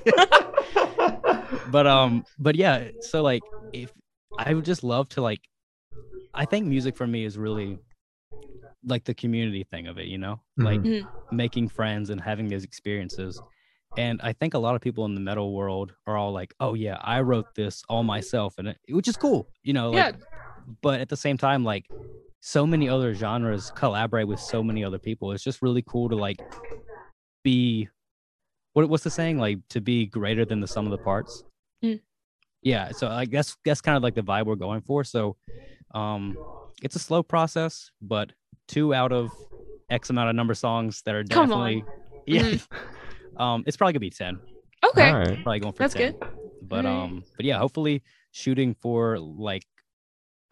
But 1.70 1.86
um 1.86 2.24
but 2.38 2.54
yeah 2.56 2.88
so 3.00 3.22
like 3.22 3.42
if 3.72 3.92
i 4.38 4.52
would 4.54 4.64
just 4.64 4.82
love 4.84 5.08
to 5.10 5.20
like 5.20 5.40
i 6.34 6.44
think 6.44 6.66
music 6.66 6.96
for 6.96 7.06
me 7.06 7.24
is 7.24 7.36
really 7.38 7.78
like 8.86 9.04
the 9.04 9.14
community 9.14 9.64
thing 9.64 9.86
of 9.88 9.98
it 9.98 10.06
you 10.06 10.18
know? 10.18 10.40
Like 10.56 10.80
Mhm. 10.80 11.08
making 11.30 11.68
friends 11.68 12.10
and 12.10 12.20
having 12.20 12.48
those 12.48 12.64
experiences. 12.64 13.42
And 13.96 14.20
i 14.22 14.32
think 14.32 14.54
a 14.54 14.58
lot 14.58 14.74
of 14.76 14.80
people 14.82 15.04
in 15.06 15.14
the 15.14 15.20
metal 15.20 15.52
world 15.54 15.94
are 16.06 16.16
all 16.16 16.32
like 16.32 16.54
oh 16.60 16.74
yeah 16.74 16.98
i 17.02 17.20
wrote 17.22 17.48
this 17.54 17.82
all 17.88 18.02
myself 18.04 18.54
and 18.58 18.68
it, 18.68 18.78
which 18.90 19.08
is 19.08 19.16
cool 19.16 19.48
you 19.62 19.72
know 19.72 19.90
like, 19.90 20.14
Yeah. 20.14 20.20
but 20.82 21.00
at 21.00 21.08
the 21.08 21.16
same 21.16 21.36
time 21.38 21.64
like 21.64 21.84
so 22.40 22.66
many 22.66 22.88
other 22.88 23.14
genres 23.14 23.70
collaborate 23.70 24.28
with 24.28 24.38
so 24.40 24.62
many 24.62 24.84
other 24.84 24.98
people. 25.00 25.32
It's 25.32 25.42
just 25.42 25.62
really 25.62 25.82
cool 25.82 26.08
to 26.10 26.16
like 26.16 26.38
be 27.42 27.88
what, 28.74 28.88
what's 28.90 29.04
the 29.04 29.10
saying? 29.10 29.38
Like 29.38 29.58
to 29.70 29.80
be 29.80 30.06
greater 30.06 30.44
than 30.44 30.60
the 30.60 30.66
sum 30.68 30.84
of 30.86 30.90
the 30.92 30.98
parts? 30.98 31.42
Mm. 31.84 32.00
yeah 32.62 32.90
so 32.92 33.08
like 33.08 33.30
that's 33.30 33.56
that's 33.64 33.80
kind 33.80 33.96
of 33.96 34.02
like 34.02 34.14
the 34.14 34.22
vibe 34.22 34.46
we're 34.46 34.54
going 34.56 34.80
for. 34.82 35.04
So 35.04 35.36
um 35.94 36.36
it's 36.82 36.96
a 36.96 36.98
slow 36.98 37.22
process 37.22 37.90
but 38.00 38.32
two 38.68 38.92
out 38.94 39.12
of 39.12 39.30
x 39.90 40.10
amount 40.10 40.28
of 40.28 40.34
number 40.36 40.54
songs 40.54 41.02
that 41.04 41.14
are 41.14 41.24
Come 41.24 41.52
on. 41.52 41.82
definitely 41.82 41.84
yeah 42.26 42.58
um 43.36 43.62
it's 43.66 43.76
probably 43.76 43.92
gonna 43.92 44.00
be 44.00 44.10
10 44.10 44.38
Okay. 44.84 45.10
All 45.10 45.18
right. 45.18 45.42
probably 45.42 45.60
going 45.60 45.72
for 45.72 45.78
That's 45.84 45.94
10 45.94 46.12
good. 46.12 46.28
but 46.62 46.84
Alright. 46.86 47.10
um 47.10 47.24
but 47.36 47.44
yeah 47.46 47.58
hopefully 47.58 48.02
shooting 48.32 48.74
for 48.74 49.18
like 49.18 49.64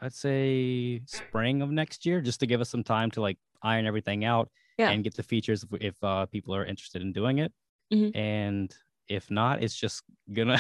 i'd 0.01 0.13
say 0.13 1.01
spring 1.07 1.63
of 1.63 1.71
next 1.71 2.05
year 2.07 2.21
just 2.21 2.41
to 2.41 2.47
give 2.47 2.61
us 2.61 2.69
some 2.71 2.83
time 2.85 3.11
to 3.13 3.21
like 3.21 3.39
iron 3.63 3.87
everything 3.87 4.25
out 4.25 4.51
Yeah. 4.79 4.91
and 4.91 5.03
get 5.05 5.15
the 5.15 5.23
features 5.23 5.65
if, 5.65 5.81
if 5.83 6.05
uh, 6.05 6.27
people 6.27 6.55
are 6.55 6.65
interested 6.65 7.03
in 7.03 7.13
doing 7.13 7.39
it 7.39 7.53
Mhm. 7.93 8.15
and 8.17 8.75
if 9.09 9.31
not 9.31 9.63
it's 9.63 9.75
just 9.77 10.03
gonna 10.33 10.59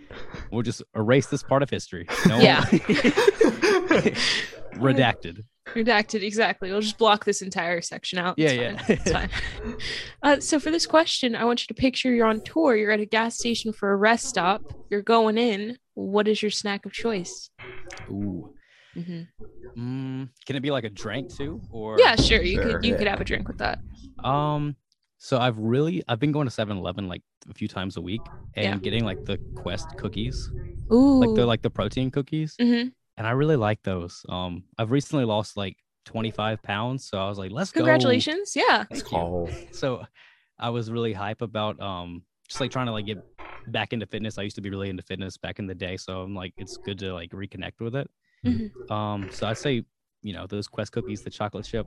we'll 0.50 0.62
just 0.62 0.82
erase 0.96 1.26
this 1.26 1.42
part 1.42 1.62
of 1.62 1.70
history 1.70 2.06
no 2.26 2.38
Yeah. 2.40 2.64
redacted 4.74 5.44
Redacted, 5.74 6.22
exactly. 6.22 6.70
We'll 6.70 6.80
just 6.80 6.98
block 6.98 7.24
this 7.24 7.42
entire 7.42 7.80
section 7.80 8.18
out. 8.18 8.38
Yeah, 8.38 8.50
It's 8.50 8.58
yeah. 8.58 8.76
fine. 8.76 8.96
It's 8.96 9.12
fine. 9.12 9.30
Uh, 10.22 10.40
so 10.40 10.58
for 10.58 10.70
this 10.70 10.86
question, 10.86 11.34
I 11.36 11.44
want 11.44 11.62
you 11.62 11.66
to 11.66 11.74
picture 11.74 12.10
you're 12.12 12.26
on 12.26 12.40
tour. 12.40 12.74
You're 12.74 12.92
at 12.92 13.00
a 13.00 13.04
gas 13.04 13.36
station 13.36 13.72
for 13.74 13.92
a 13.92 13.96
rest 13.96 14.26
stop. 14.26 14.62
You're 14.88 15.02
going 15.02 15.36
in. 15.36 15.76
What 15.94 16.28
is 16.28 16.40
your 16.40 16.50
snack 16.50 16.86
of 16.86 16.92
choice? 16.92 17.50
Ooh. 18.10 18.54
mm-hmm. 18.96 19.22
Mm, 19.76 20.28
can 20.46 20.56
it 20.56 20.60
be 20.60 20.70
like 20.70 20.84
a 20.84 20.90
drink 20.90 21.34
too 21.36 21.60
or 21.70 21.98
Yeah, 21.98 22.16
sure. 22.16 22.40
You 22.42 22.54
Sure, 22.54 22.72
could 22.74 22.84
you 22.86 22.92
yeah. 22.92 22.98
could 22.98 23.06
have 23.08 23.20
a 23.20 23.24
drink 23.24 23.48
with 23.48 23.58
that. 23.58 23.80
Um, 24.22 24.76
so 25.18 25.38
I've 25.38 25.58
really 25.58 26.02
I've 26.08 26.20
been 26.20 26.32
going 26.32 26.48
to 26.48 26.54
7-Eleven 26.54 27.08
like 27.08 27.22
a 27.50 27.54
few 27.54 27.68
times 27.68 27.96
a 27.96 28.00
week 28.00 28.20
and 28.54 28.64
Yeah. 28.64 28.76
getting 28.78 29.04
like 29.04 29.24
the 29.26 29.38
Quest 29.56 29.86
cookies, 29.98 30.50
Ooh. 30.92 31.20
like 31.20 31.34
they're 31.34 31.44
like 31.44 31.62
the 31.62 31.70
protein 31.70 32.10
cookies, 32.10 32.54
hmm 32.60 32.88
and 33.16 33.26
I 33.26 33.30
really 33.30 33.56
like 33.56 33.82
those. 33.82 34.24
Um, 34.28 34.64
I've 34.78 34.90
recently 34.90 35.24
lost 35.24 35.56
like 35.56 35.76
twenty 36.04 36.30
five 36.30 36.62
pounds, 36.62 37.06
so 37.06 37.18
I 37.18 37.28
was 37.28 37.38
like, 37.38 37.50
let's 37.50 37.72
go. 37.72 37.80
Congratulations. 37.80 38.54
Yeah. 38.56 38.84
Thank 38.84 39.10
you. 39.10 39.18
Oh, 39.18 39.48
So 39.72 40.04
I 40.58 40.70
was 40.70 40.90
really 40.90 41.12
hype 41.12 41.42
about 41.42 41.80
um 41.80 42.22
just 42.48 42.60
like 42.60 42.70
trying 42.70 42.86
to 42.86 42.92
like 42.92 43.06
get 43.06 43.18
back 43.68 43.92
into 43.92 44.06
fitness. 44.06 44.38
I 44.38 44.42
used 44.42 44.56
to 44.56 44.62
be 44.62 44.70
really 44.70 44.90
into 44.90 45.02
fitness 45.02 45.36
back 45.36 45.58
in 45.58 45.66
the 45.66 45.74
day, 45.74 45.96
so 45.96 46.20
I'm 46.22 46.34
like 46.34 46.52
it's 46.56 46.76
good 46.76 46.98
to 47.00 47.14
like 47.14 47.30
reconnect 47.30 47.80
with 47.80 47.96
it. 47.96 48.10
Mhm. 48.44 48.90
Um, 48.90 49.30
so 49.32 49.46
I'd 49.46 49.58
say 49.58 49.84
you 50.22 50.32
know 50.32 50.46
those 50.46 50.68
Quest 50.68 50.92
cookies, 50.92 51.22
the 51.22 51.30
chocolate 51.30 51.64
chip. 51.64 51.86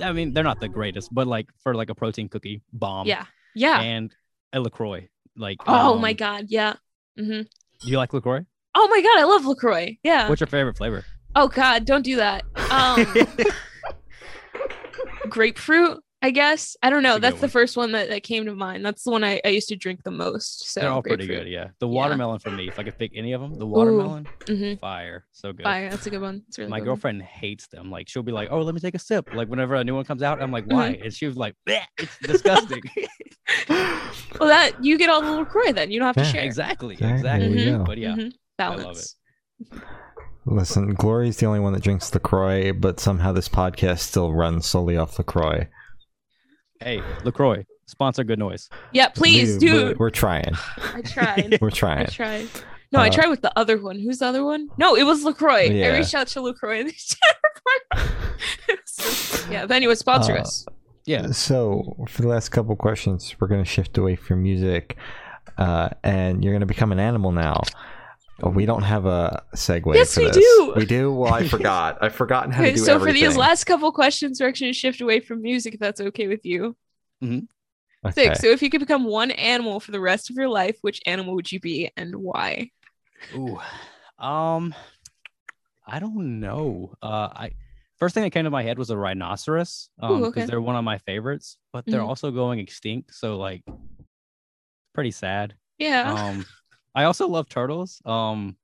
I 0.00 0.12
mean, 0.12 0.32
they're 0.32 0.44
not 0.44 0.60
the 0.60 0.68
greatest, 0.68 1.14
but 1.14 1.26
like 1.26 1.48
for 1.62 1.74
like 1.74 1.90
a 1.90 1.94
protein 1.94 2.28
cookie, 2.28 2.62
bomb. 2.72 3.06
Yeah. 3.06 3.26
Yeah. 3.54 3.80
and 3.80 4.14
a 4.52 4.60
Lacroix. 4.60 5.08
Like, 5.36 5.58
oh 5.66 5.94
um, 5.94 6.00
my 6.00 6.12
god. 6.12 6.46
Yeah. 6.48 6.74
hmm 7.16 7.42
do 7.82 7.88
you 7.88 7.96
like 7.96 8.12
Lacroix? 8.12 8.44
Oh 8.74 8.88
my 8.88 9.00
god, 9.00 9.18
I 9.18 9.24
love 9.24 9.46
Lacroix. 9.46 9.98
Yeah. 10.02 10.28
What's 10.28 10.40
your 10.40 10.46
favorite 10.46 10.76
flavor? 10.76 11.04
Oh 11.34 11.48
god, 11.48 11.84
don't 11.84 12.02
do 12.02 12.16
that. 12.16 12.44
Um, 12.70 13.06
grapefruit. 15.28 16.02
I 16.22 16.32
guess 16.32 16.76
I 16.82 16.90
don't 16.90 17.02
know. 17.02 17.14
That's 17.18 17.32
That's, 17.32 17.40
the 17.40 17.46
one. 17.46 17.50
first 17.50 17.76
one 17.78 17.92
that, 17.92 18.10
that 18.10 18.22
came 18.22 18.44
to 18.44 18.54
mind. 18.54 18.84
That's 18.84 19.04
the 19.04 19.10
one 19.10 19.24
I, 19.24 19.40
I 19.42 19.48
used 19.48 19.68
to 19.68 19.76
drink 19.76 20.02
the 20.04 20.10
most. 20.10 20.70
So 20.70 20.80
They're 20.80 20.90
all 20.90 21.02
pretty 21.02 21.26
good. 21.26 21.48
Yeah, 21.48 21.68
the 21.78 21.88
Yeah. 21.88 21.94
watermelon 21.94 22.40
for 22.40 22.50
me. 22.50 22.68
If 22.68 22.78
I 22.78 22.82
could 22.82 22.98
pick 22.98 23.12
any 23.14 23.32
of 23.32 23.40
them, 23.40 23.54
the 23.54 23.66
watermelon, 23.66 24.28
Mhm. 24.44 24.78
fire, 24.80 25.24
so 25.32 25.50
good. 25.54 25.62
Fire. 25.62 25.88
That's 25.88 26.06
a 26.06 26.10
good 26.10 26.20
one. 26.20 26.42
It's 26.46 26.58
really 26.58 26.70
My 26.70 26.78
good 26.78 26.82
one. 26.82 26.86
girlfriend 26.96 27.22
hates 27.22 27.68
them. 27.68 27.90
Like 27.90 28.06
she'll 28.10 28.22
be 28.22 28.32
like, 28.32 28.48
"Oh, 28.50 28.60
let 28.60 28.74
me 28.74 28.80
take 28.82 28.94
a 28.94 28.98
sip." 28.98 29.32
Like 29.32 29.48
whenever 29.48 29.76
a 29.76 29.82
new 29.84 29.94
one 29.94 30.04
comes 30.04 30.22
out, 30.22 30.42
I'm 30.42 30.52
like, 30.52 30.66
"Why?" 30.66 30.88
And 31.02 31.12
she 31.14 31.26
was 31.26 31.36
like, 31.38 31.54
"Bleh, 31.66 31.80
"It's 31.98 32.18
disgusting." 32.18 32.82
Well, 34.38 34.48
that 34.48 34.84
you 34.84 34.96
get 34.98 35.08
all 35.10 35.22
the 35.22 35.30
Lacroix 35.30 35.72
then. 35.72 35.90
You 35.90 35.98
don't 36.00 36.06
have 36.06 36.16
to 36.16 36.22
Yeah. 36.22 36.32
share. 36.32 36.44
exactly, 36.44 36.96
There 36.96 37.14
exactly. 37.14 37.48
you 37.48 37.70
Mhm. 37.72 37.78
go. 37.78 37.84
But 37.84 37.98
yeah, 37.98 38.10
Mhm. 38.14 38.20
I 38.20 38.24
love 38.24 38.32
Balance. 38.60 39.16
Listen, 40.46 40.94
Glory's 40.94 41.36
the 41.36 41.46
only 41.46 41.60
one 41.60 41.72
that 41.74 41.82
drinks 41.82 42.12
LaCroix, 42.14 42.72
but 42.72 42.98
somehow 43.00 43.32
this 43.32 43.48
podcast 43.48 43.98
still 44.00 44.32
runs 44.32 44.66
solely 44.66 44.96
off 44.96 45.18
LaCroix. 45.18 45.68
hey, 46.80 47.02
Lacroix, 47.24 47.64
sponsor 47.86 48.24
Good 48.24 48.38
Noise. 48.38 48.68
Yeah, 48.92 49.08
please, 49.08 49.58
We- 49.62 49.70
we're- 49.70 49.84
dude. 49.90 49.98
We're 49.98 50.10
trying. 50.10 50.52
I 50.94 51.02
tried. 51.02 51.58
We're 51.62 51.70
trying. 51.70 52.06
I 52.06 52.10
tried. 52.10 52.48
No, 52.92 52.98
I 53.00 53.08
Uh, 53.08 53.12
tried 53.12 53.28
with 53.28 53.42
the 53.42 53.52
other 53.56 53.78
one. 53.80 53.98
Who's 54.00 54.18
the 54.18 54.26
other 54.26 54.42
one? 54.44 54.68
No, 54.78 54.96
it 54.96 55.04
was 55.04 55.24
Lacroix. 55.24 55.64
Yeah. 55.70 55.88
I 55.88 55.98
reached 55.98 56.14
out 56.14 56.26
to 56.28 56.40
Lacroix. 56.40 56.80
And 56.80 56.88
they 56.88 56.94
said 56.96 57.18
LaCroix. 57.88 59.50
yeah, 59.50 59.66
but 59.66 59.74
anyway, 59.76 59.94
sponsor 59.94 60.36
Uh, 60.36 60.40
us. 60.40 60.66
Yeah, 61.06 61.30
So, 61.32 61.96
for 62.08 62.22
the 62.22 62.28
last 62.28 62.48
couple 62.50 62.74
questions, 62.76 63.34
we're 63.40 63.48
going 63.48 63.62
to 63.62 63.68
shift 63.70 63.96
away 63.98 64.16
from 64.16 64.42
music, 64.42 64.96
uh, 65.58 65.88
and 66.02 66.42
you're 66.44 66.52
going 66.52 66.60
to 66.60 66.66
become 66.66 66.92
an 66.92 66.98
animal 67.00 67.32
now. 67.32 67.62
We 68.42 68.66
don't 68.66 68.82
have 68.82 69.06
a 69.06 69.42
segue. 69.54 69.94
Yes, 69.94 70.14
for 70.14 70.20
we 70.20 70.26
this. 70.26 70.36
do. 70.36 70.72
We 70.76 70.86
do. 70.86 71.12
Well, 71.12 71.32
I 71.32 71.46
forgot. 71.48 71.98
I've 72.00 72.14
forgotten 72.14 72.50
how 72.52 72.62
Okay, 72.62 72.72
to 72.72 72.76
do 72.78 72.84
so 72.84 72.94
everything. 72.94 73.22
for 73.22 73.28
these 73.28 73.36
last 73.36 73.64
couple 73.64 73.90
questions, 73.92 74.40
we're 74.40 74.48
actually 74.48 74.66
going 74.68 74.72
to 74.74 74.78
shift 74.78 75.00
away 75.00 75.20
from 75.20 75.42
music 75.42 75.74
if 75.74 75.80
that's 75.80 76.00
okay 76.00 76.26
with 76.26 76.44
you. 76.44 76.76
okay. 77.22 77.46
Six. 78.12 78.40
So 78.40 78.48
if 78.48 78.62
you 78.62 78.70
could 78.70 78.80
become 78.80 79.04
one 79.04 79.30
animal 79.32 79.80
for 79.80 79.90
the 79.92 80.00
rest 80.00 80.30
of 80.30 80.36
your 80.36 80.48
life, 80.48 80.78
which 80.82 81.00
animal 81.06 81.34
would 81.34 81.50
you 81.50 81.60
be 81.60 81.90
and 81.96 82.14
why? 82.16 82.70
Ooh, 83.34 83.60
um, 84.18 84.74
I 85.86 85.98
don't 85.98 86.40
know. 86.40 86.94
Uh, 87.02 87.28
I 87.32 87.50
first 87.98 88.14
thing 88.14 88.22
that 88.22 88.30
came 88.30 88.44
to 88.44 88.50
my 88.50 88.62
head 88.62 88.78
was 88.78 88.88
a 88.88 88.96
rhinoceros 88.96 89.90
um 90.00 90.24
okay. 90.24 90.46
they're 90.46 90.58
one 90.58 90.74
of 90.74 90.82
my 90.82 90.96
favorites 90.96 91.58
but 91.70 91.84
they're 91.84 92.00
Mhm. 92.00 92.08
also 92.08 92.30
going 92.30 92.58
extinct 92.58 93.14
so 93.14 93.36
like 93.36 93.62
pretty 94.94 95.10
sad 95.10 95.54
Yeah. 95.78 96.10
um 96.10 96.46
i 96.94 97.04
also 97.04 97.26
love 97.28 97.48
turtles 97.48 98.00
um 98.04 98.56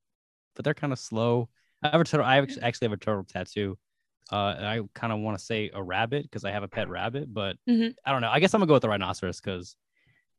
but 0.54 0.64
they're 0.64 0.74
kind 0.74 0.92
of 0.92 0.98
slow 0.98 1.48
i 1.82 1.88
have 1.88 2.00
a 2.00 2.04
turtle 2.04 2.26
i 2.26 2.38
actually 2.38 2.86
have 2.86 2.92
a 2.92 2.96
turtle 2.96 3.24
tattoo 3.24 3.76
uh 4.32 4.36
i 4.58 4.80
kind 4.94 5.12
of 5.12 5.20
want 5.20 5.38
to 5.38 5.44
say 5.44 5.70
a 5.74 5.82
rabbit 5.82 6.22
because 6.22 6.44
i 6.44 6.50
have 6.50 6.62
a 6.62 6.68
pet 6.68 6.88
rabbit 6.88 7.32
but 7.32 7.56
Mhm. 7.68 7.94
i 8.04 8.12
don't 8.12 8.20
know 8.20 8.30
i 8.30 8.40
guess 8.40 8.54
i'm 8.54 8.60
gonna 8.60 8.68
go 8.68 8.74
with 8.74 8.82
the 8.82 8.88
rhinoceros 8.88 9.40
because 9.40 9.76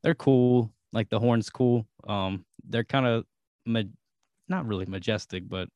they're 0.02 0.14
cool 0.14 0.72
like 0.92 1.08
the 1.08 1.18
horn's 1.18 1.50
cool 1.50 1.86
um 2.06 2.44
they're 2.68 2.84
kind 2.84 3.06
of 3.06 3.24
ma- 3.66 3.82
not 4.48 4.66
really 4.66 4.86
majestic 4.86 5.48
but 5.48 5.68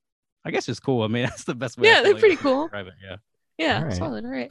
i 0.44 0.50
guess 0.50 0.66
just 0.66 0.82
cool 0.82 1.02
i 1.02 1.06
mean 1.06 1.24
that's 1.28 1.44
the 1.44 1.54
best 1.54 1.78
way 1.78 1.88
Yeah, 1.88 1.94
feel 1.96 2.04
they're 2.04 2.20
pretty 2.20 2.36
cool. 2.36 2.64
describe 2.64 2.86
it, 2.88 2.94
yeah 3.02 3.16
yeah. 3.58 3.78
Alright. 3.78 3.96
Solid. 3.96 4.24
All 4.24 4.30
right. 4.30 4.50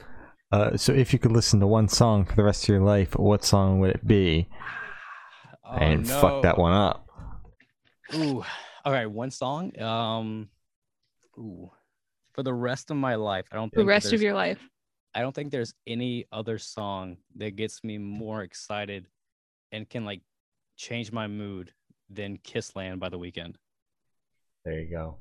Uh, 0.52 0.76
so 0.76 0.92
if 0.92 1.12
you 1.12 1.18
could 1.18 1.32
listen 1.32 1.58
to 1.60 1.66
one 1.66 1.88
song 1.88 2.24
for 2.24 2.34
the 2.36 2.44
rest 2.44 2.62
of 2.64 2.68
your 2.68 2.80
life, 2.80 3.18
what 3.18 3.44
song 3.44 3.80
would 3.80 3.90
it 3.90 4.06
be? 4.06 4.46
Oh, 5.64 5.76
and 5.76 6.06
no. 6.06 6.20
fuck 6.20 6.42
that 6.42 6.56
one 6.56 6.72
up. 6.72 7.08
Ooh, 8.14 8.44
all 8.84 8.92
right, 8.92 9.06
one 9.06 9.30
song. 9.30 9.78
Um, 9.80 10.48
ooh, 11.38 11.70
for 12.32 12.42
the 12.42 12.52
rest 12.52 12.90
of 12.90 12.96
my 12.96 13.14
life, 13.14 13.46
I 13.50 13.56
don't 13.56 13.72
The 13.74 13.84
rest 13.84 14.12
of 14.12 14.20
your 14.20 14.34
life. 14.34 14.58
I 15.14 15.20
don't 15.20 15.34
think 15.34 15.50
there's 15.50 15.74
any 15.86 16.26
other 16.32 16.58
song 16.58 17.18
that 17.36 17.56
gets 17.56 17.84
me 17.84 17.98
more 17.98 18.42
excited 18.42 19.06
and 19.70 19.88
can 19.88 20.04
like 20.04 20.22
change 20.76 21.12
my 21.12 21.26
mood 21.26 21.72
than 22.10 22.38
"Kiss 22.38 22.74
Land" 22.76 23.00
by 23.00 23.08
The 23.08 23.18
Weeknd. 23.18 23.56
There 24.64 24.78
you 24.80 24.90
go. 24.90 25.16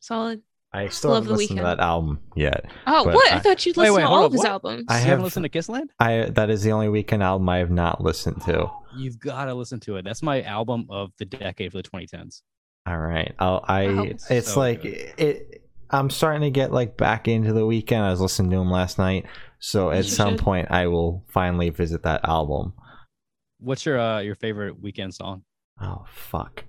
Solid. 0.00 0.42
I 0.76 0.88
still 0.88 1.10
Love 1.12 1.24
haven't 1.24 1.32
The 1.34 1.38
listened 1.38 1.56
to 1.58 1.64
that 1.64 1.80
album 1.80 2.20
yet. 2.34 2.66
Oh, 2.86 3.04
what? 3.04 3.32
I, 3.32 3.36
I- 3.36 3.38
thought 3.40 3.64
you'd 3.64 3.76
Wait, 3.76 3.84
listen 3.84 3.96
wait, 3.96 4.02
to 4.02 4.08
all 4.08 4.18
up, 4.20 4.26
of 4.26 4.32
his 4.32 4.38
what? 4.40 4.48
albums. 4.48 4.84
I 4.88 4.94
have- 4.98 5.08
haven't 5.08 5.24
listened 5.24 5.44
to 5.44 5.48
Kiss 5.48 5.68
Land. 5.68 5.90
I 5.98 6.26
that 6.30 6.50
is 6.50 6.62
the 6.62 6.72
only 6.72 6.88
Weeknd 6.88 7.22
album 7.22 7.48
I 7.48 7.58
have 7.58 7.70
not 7.70 8.00
listened 8.02 8.42
to. 8.42 8.70
You've 8.96 9.18
got 9.18 9.46
to 9.46 9.54
listen 9.54 9.80
to 9.80 9.96
it. 9.96 10.04
That's 10.04 10.22
my 10.22 10.42
album 10.42 10.86
of 10.90 11.12
the 11.18 11.24
decade 11.24 11.72
for 11.72 11.82
the 11.82 11.88
2010s. 11.88 12.42
All 12.86 12.98
right, 12.98 13.34
I'll, 13.38 13.64
I 13.66 13.88
Wow. 13.88 14.04
it's 14.30 14.52
So 14.52 14.60
like 14.60 14.82
good. 14.82 15.12
it. 15.18 15.62
I'm 15.90 16.10
starting 16.10 16.42
to 16.42 16.50
get 16.50 16.72
like 16.72 16.96
back 16.96 17.28
into 17.28 17.52
the 17.52 17.60
Weeknd. 17.60 18.00
I 18.00 18.10
was 18.10 18.20
listening 18.20 18.50
to 18.52 18.56
him 18.58 18.70
last 18.70 18.98
night, 18.98 19.26
so 19.58 19.90
at 19.90 19.98
You 20.04 20.10
some 20.10 20.30
should. 20.34 20.40
point 20.40 20.70
I 20.70 20.86
will 20.88 21.24
finally 21.32 21.70
visit 21.70 22.02
that 22.04 22.28
album. 22.28 22.74
What's 23.58 23.86
your 23.86 23.98
uh, 23.98 24.20
your 24.20 24.34
favorite 24.34 24.82
Weeknd 24.82 25.14
song? 25.14 25.42
Oh 25.80 26.04
fuck. 26.08 26.64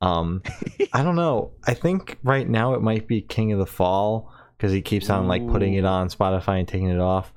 Um, 0.00 0.42
I 0.92 1.02
don't 1.02 1.16
know. 1.16 1.52
I 1.66 1.74
think 1.74 2.18
right 2.22 2.48
now 2.48 2.74
it 2.74 2.82
might 2.82 3.06
be 3.08 3.20
King 3.20 3.52
of 3.52 3.58
the 3.58 3.66
Fall 3.66 4.32
because 4.56 4.72
he 4.72 4.80
keeps 4.82 5.10
on 5.10 5.26
like 5.28 5.46
putting 5.48 5.74
it 5.74 5.84
on 5.84 6.08
Spotify 6.08 6.58
and 6.60 6.68
taking 6.68 6.88
it 6.88 7.00
off. 7.00 7.32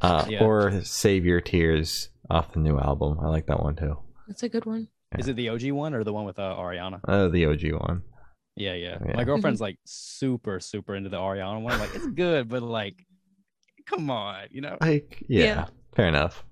Uh, 0.00 0.24
Yeah. 0.28 0.44
or 0.44 0.82
Save 0.82 1.24
Your 1.24 1.40
Tears 1.40 2.10
off 2.30 2.52
the 2.52 2.60
new 2.60 2.78
album. 2.78 3.18
I 3.22 3.28
like 3.28 3.46
that 3.46 3.60
one 3.62 3.74
too. 3.76 3.98
That's 4.28 4.42
a 4.42 4.48
good 4.48 4.66
one. 4.66 4.88
Is 5.18 5.28
it 5.28 5.36
the 5.36 5.48
OG 5.48 5.70
one 5.70 5.94
or 5.94 6.02
the 6.04 6.12
one 6.12 6.24
with 6.24 6.38
uh, 6.38 6.54
Ariana? 6.58 7.00
Uh, 7.06 7.28
the 7.28 7.46
OG 7.46 7.72
one. 7.80 8.02
Yeah, 8.56 8.74
yeah. 8.74 8.98
Yeah. 9.04 9.16
My 9.16 9.24
girlfriend's 9.24 9.60
like 9.60 9.78
super, 9.84 10.60
super 10.60 10.94
into 10.94 11.08
the 11.10 11.16
Ariana 11.18 11.60
one. 11.62 11.72
I'm 11.74 11.80
like, 11.80 11.94
it's 11.94 12.06
good, 12.06 12.48
but 12.48 12.62
like, 12.62 12.96
come 13.86 14.10
on, 14.10 14.46
you 14.50 14.60
know? 14.60 14.76
Like, 14.80 15.24
yeah, 15.28 15.44
Yeah. 15.44 15.64
fair 15.94 16.08
enough. 16.08 16.44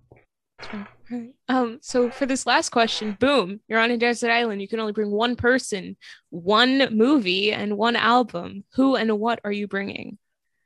Alright. 1.12 1.34
Um, 1.48 1.78
so 1.82 2.10
for 2.10 2.26
this 2.26 2.46
last 2.46 2.70
question, 2.70 3.16
boom, 3.20 3.60
you're 3.68 3.80
on 3.80 3.90
a 3.90 3.98
desert 3.98 4.30
island. 4.30 4.62
You 4.62 4.68
can 4.68 4.80
only 4.80 4.92
bring 4.92 5.10
one 5.10 5.36
person, 5.36 5.96
one 6.30 6.88
movie, 6.96 7.52
and 7.52 7.76
one 7.76 7.96
album. 7.96 8.64
Who 8.74 8.96
and 8.96 9.18
what 9.18 9.40
are 9.44 9.52
you 9.52 9.68
bringing? 9.68 10.18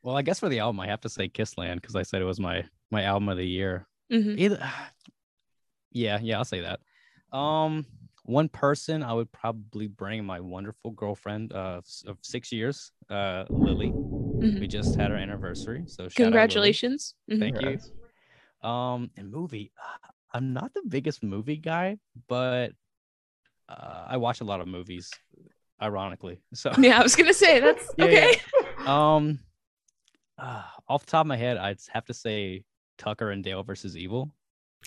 Well, 0.03 0.17
I 0.17 0.23
guess 0.23 0.38
for 0.41 0.49
the 0.49 0.61
album, 0.61 0.79
I 0.81 0.87
have 0.87 1.00
to 1.00 1.09
say 1.09 1.29
Kiss 1.29 1.59
Land 1.59 1.81
because 1.81 1.97
I 1.97 2.03
said 2.03 2.23
it 2.23 2.26
was 2.26 2.38
my 2.38 2.65
my 2.91 3.03
album 3.03 3.29
of 3.29 3.37
the 3.38 3.47
year. 3.47 3.88
Mhm. 4.12 4.38
Either, 4.38 4.61
yeah, 5.91 6.19
yeah, 6.23 6.38
I'll 6.38 6.45
say 6.45 6.61
that. 6.61 6.81
Um, 7.37 7.87
one 8.23 8.49
person 8.49 9.03
I 9.03 9.12
would 9.12 9.31
probably 9.33 9.88
bring 9.88 10.25
my 10.25 10.41
wonderful 10.41 10.91
girlfriend 10.93 11.53
uh, 11.53 11.81
of 12.07 12.19
six 12.23 12.53
years, 12.53 12.93
uh, 13.11 13.45
Lily. 13.50 13.88
Mhm. 13.88 14.61
We 14.61 14.69
just 14.69 14.97
had 14.97 15.11
our 15.11 15.17
anniversary, 15.17 15.85
so 15.87 16.04
shout 16.04 16.04
out, 16.04 16.19
Lily. 16.19 16.25
Congratulations. 16.25 17.15
Mhm. 17.30 17.39
Thank 17.41 17.61
you. 17.63 18.69
Um, 18.69 19.11
and 19.17 19.30
movie, 19.30 19.71
I'm 20.32 20.52
not 20.52 20.75
the 20.75 20.82
biggest 20.89 21.23
movie 21.23 21.56
guy, 21.56 21.99
but 22.28 22.73
uh, 23.69 24.04
I 24.08 24.17
watch 24.17 24.41
a 24.41 24.45
lot 24.45 24.60
of 24.60 24.69
movies, 24.69 25.10
ironically. 25.82 26.41
So, 26.54 26.73
Yeah, 26.78 26.99
I 26.99 27.02
was 27.02 27.17
gonna 27.17 27.34
say 27.34 27.60
that's 27.67 27.89
Yeah, 27.97 28.04
okay. 28.06 28.41
um, 28.86 29.39
uh, 30.39 30.62
off 30.89 31.04
the 31.06 31.10
top 31.10 31.23
of 31.23 31.26
my 31.28 31.36
head, 31.36 31.56
I'd 31.56 31.78
have 31.93 32.04
to 32.06 32.15
say 32.15 32.65
Tucker 32.99 33.30
and 33.30 33.43
Dale 33.43 33.62
versus 33.62 33.97
Evil. 33.97 34.30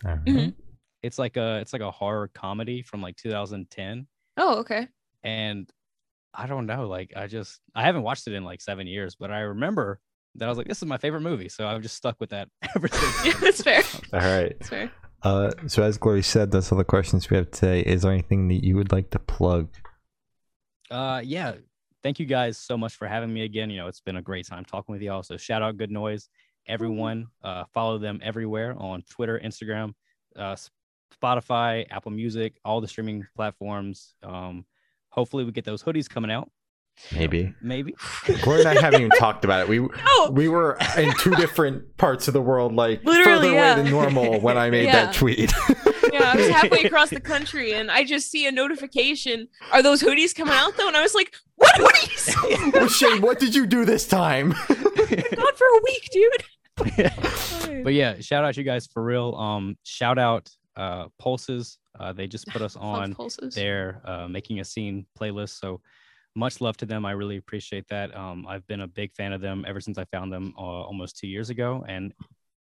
All 0.05 0.11
right. 0.11 0.25
Mhm. 0.25 0.53
It's 1.01 1.17
like 1.17 1.37
a 1.37 1.59
it's 1.59 1.71
like 1.73 1.81
a 1.81 1.91
horror 1.91 2.29
comedy 2.33 2.81
from 2.81 3.01
like 3.01 3.15
2010, 3.15 4.05
Oh, 4.37 4.57
okay. 4.59 4.87
and 5.23 5.69
I 6.33 6.45
don't 6.45 6.65
know, 6.65 6.87
like 6.87 7.13
I 7.15 7.27
just 7.27 7.59
I 7.73 7.83
haven't 7.83 8.03
watched 8.03 8.27
it 8.27 8.33
in 8.33 8.43
like 8.43 8.61
seven 8.61 8.85
years, 8.85 9.15
but 9.15 9.31
I 9.31 9.39
remember 9.39 9.99
that 10.35 10.45
I 10.45 10.49
was 10.49 10.57
like, 10.57 10.67
this 10.67 10.77
is 10.81 10.85
my 10.87 10.97
favorite 10.97 11.21
movie, 11.21 11.49
so 11.49 11.67
I've 11.67 11.81
just 11.81 11.95
stuck 11.95 12.17
with 12.19 12.29
that 12.31 12.49
ever 12.75 12.87
since. 12.89 13.25
Yeah, 13.25 13.33
that's 13.39 13.61
fair. 13.63 13.81
All 14.13 14.19
right. 14.19 14.53
That's 14.59 14.69
fair. 14.69 14.91
Uh, 15.21 15.51
so 15.67 15.83
as 15.83 15.97
Glory 15.97 16.23
said, 16.23 16.51
that's 16.51 16.71
all 16.71 16.77
the 16.77 16.83
questions 16.83 17.29
we 17.29 17.37
have 17.37 17.51
today. 17.51 17.81
Is 17.81 18.03
there 18.03 18.11
anything 18.11 18.47
that 18.47 18.63
you 18.63 18.75
would 18.75 18.91
like 18.91 19.09
to 19.11 19.19
plug? 19.19 19.69
Uh, 20.89 21.21
yeah. 21.23 21.53
Thank 22.01 22.19
you 22.19 22.25
guys 22.25 22.57
so 22.57 22.77
much 22.77 22.95
for 22.95 23.07
having 23.07 23.33
me 23.33 23.43
again. 23.43 23.69
You 23.69 23.77
know, 23.77 23.87
it's 23.87 23.99
been 23.99 24.15
a 24.15 24.21
great 24.21 24.47
time 24.47 24.63
talking 24.63 24.93
with 24.93 25.01
y'all. 25.01 25.23
So 25.23 25.35
shout 25.35 25.61
out 25.61 25.77
Good 25.77 25.91
Noise, 25.91 26.29
everyone. 26.67 27.27
Uh, 27.43 27.65
follow 27.73 27.97
them 27.97 28.21
everywhere 28.23 28.73
on 28.77 29.03
Twitter, 29.09 29.39
Instagram, 29.43 29.93
uh, 30.37 30.55
Spotify, 31.21 31.85
Apple 31.89 32.11
Music, 32.11 32.57
all 32.63 32.79
the 32.79 32.87
streaming 32.87 33.27
platforms. 33.35 34.15
Um, 34.23 34.65
hopefully 35.09 35.43
we 35.43 35.51
get 35.51 35.65
those 35.65 35.83
hoodies 35.83 36.09
coming 36.09 36.31
out. 36.31 36.49
Maybe. 37.13 37.53
Maybe. 37.61 37.95
Glory 38.41 38.59
and 38.61 38.69
I 38.69 38.79
haven't 38.81 39.01
even 39.01 39.11
talked 39.17 39.43
about 39.45 39.61
it. 39.61 39.67
We 39.67 39.79
Oh, 40.05 40.29
we 40.33 40.47
were 40.49 40.77
in 40.97 41.11
two 41.19 41.31
different 41.35 41.97
parts 41.97 42.27
of 42.27 42.33
the 42.33 42.41
world, 42.41 42.73
like 42.75 43.03
Literally, 43.03 43.47
further 43.49 43.53
yeah. 43.53 43.73
away 43.73 43.83
than 43.83 43.91
normal 43.91 44.39
when 44.41 44.57
I 44.57 44.69
made 44.69 44.85
Yeah. 44.85 45.05
that 45.05 45.13
tweet. 45.15 45.51
yeah, 46.13 46.31
I 46.31 46.35
was 46.35 46.47
halfway 46.49 46.83
across 46.83 47.09
the 47.09 47.19
country 47.21 47.73
and 47.73 47.89
I 47.89 48.03
just 48.03 48.29
see 48.29 48.45
a 48.47 48.51
notification. 48.51 49.47
Are 49.71 49.81
those 49.81 50.01
hoodies 50.03 50.35
coming 50.35 50.53
out 50.53 50.75
though? 50.77 50.87
And 50.87 50.97
I 50.97 51.01
was 51.01 51.15
like, 51.15 51.33
what 51.55 51.75
hoodies? 51.75 52.73
well, 52.73 52.87
Shane, 52.87 53.21
what 53.21 53.39
did 53.39 53.55
you 53.55 53.65
do 53.65 53.85
this 53.85 54.07
time? 54.07 54.49
Not 54.49 55.57
for 55.57 55.67
a 55.67 55.81
week, 55.83 56.09
dude. 56.11 57.83
but 57.83 57.93
yeah, 57.93 58.15
shout 58.19 58.43
out 58.43 58.55
you 58.57 58.63
guys 58.63 58.87
for 58.87 59.03
real. 59.03 59.35
Um, 59.35 59.77
shout 59.83 60.17
out 60.17 60.49
uh 60.75 61.05
Pulses. 61.17 61.77
Uh, 61.99 62.13
they 62.13 62.27
just 62.27 62.47
put 62.47 62.61
us 62.61 62.77
on 62.77 63.13
pulses. 63.13 63.53
their 63.55 64.01
uh, 64.05 64.27
making 64.27 64.61
a 64.61 64.63
scene 64.63 65.05
playlist. 65.19 65.59
So 65.59 65.81
much 66.35 66.61
love 66.61 66.77
to 66.77 66.85
them. 66.85 67.05
I 67.05 67.11
really 67.11 67.37
appreciate 67.37 67.87
that. 67.89 68.15
Um, 68.15 68.45
I've 68.47 68.65
been 68.67 68.81
a 68.81 68.87
big 68.87 69.13
fan 69.13 69.33
of 69.33 69.41
them 69.41 69.65
ever 69.67 69.81
since 69.81 69.97
I 69.97 70.05
found 70.05 70.31
them 70.31 70.53
uh, 70.57 70.61
almost 70.61 71.17
two 71.17 71.27
years 71.27 71.49
ago, 71.49 71.83
and 71.87 72.13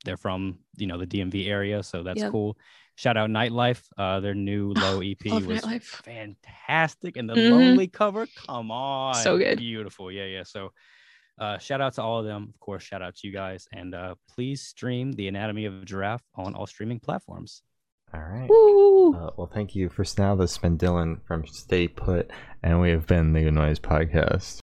they're 0.05 0.17
from 0.17 0.59
you 0.77 0.87
know 0.87 0.99
the 0.99 1.07
DMV 1.07 1.47
area, 1.49 1.83
so 1.83 2.03
that's 2.03 2.21
Yep. 2.21 2.31
cool. 2.33 2.57
Shout 2.97 3.17
out 3.17 3.31
Nightlife. 3.31 3.83
Uh, 3.97 4.21
their 4.21 4.35
new 4.35 4.73
low 4.73 5.01
EP 5.03 5.25
was 5.25 5.63
nightlife. 5.63 5.83
fantastic, 6.05 7.17
and 7.17 7.29
the 7.29 7.35
Mhm. 7.37 7.51
lonely 7.51 7.87
cover, 7.89 8.27
come 8.47 8.71
on, 8.71 9.15
So 9.15 9.39
good. 9.39 9.59
beautiful. 9.59 10.11
Yeah, 10.13 10.27
yeah. 10.27 10.43
So. 10.45 10.73
Uh, 11.39 11.57
shout 11.59 11.81
out 11.81 11.95
to 11.95 12.03
all 12.03 12.19
of 12.21 12.27
them. 12.27 12.51
Of 12.53 12.61
course, 12.61 12.83
shout 12.85 13.01
out 13.01 13.17
to 13.17 13.27
you 13.27 13.33
guys. 13.33 13.67
And 13.73 13.95
uh, 13.95 14.15
please 14.29 14.61
stream 14.63 15.13
The 15.13 15.29
Anatomy 15.29 15.65
of 15.65 15.83
a 15.83 15.85
Giraffe 15.85 16.23
on 16.35 16.55
all 16.55 16.67
streaming 16.67 17.01
platforms. 17.01 17.63
All 18.15 18.21
right. 18.21 18.49
Uh, 19.17 19.31
well, 19.37 19.51
thank 19.53 19.75
you 19.75 19.89
for 19.89 20.05
now. 20.19 20.35
This 20.35 20.53
has 20.53 20.59
been 20.59 20.77
Dylan 20.77 21.21
from 21.27 21.47
Stay 21.47 21.89
Put, 21.89 22.31
and 22.63 22.79
we 22.79 22.91
have 22.91 23.07
been 23.07 23.33
the 23.33 23.45
Good 23.45 23.55
Noise 23.55 23.79
Podcast. 23.79 24.61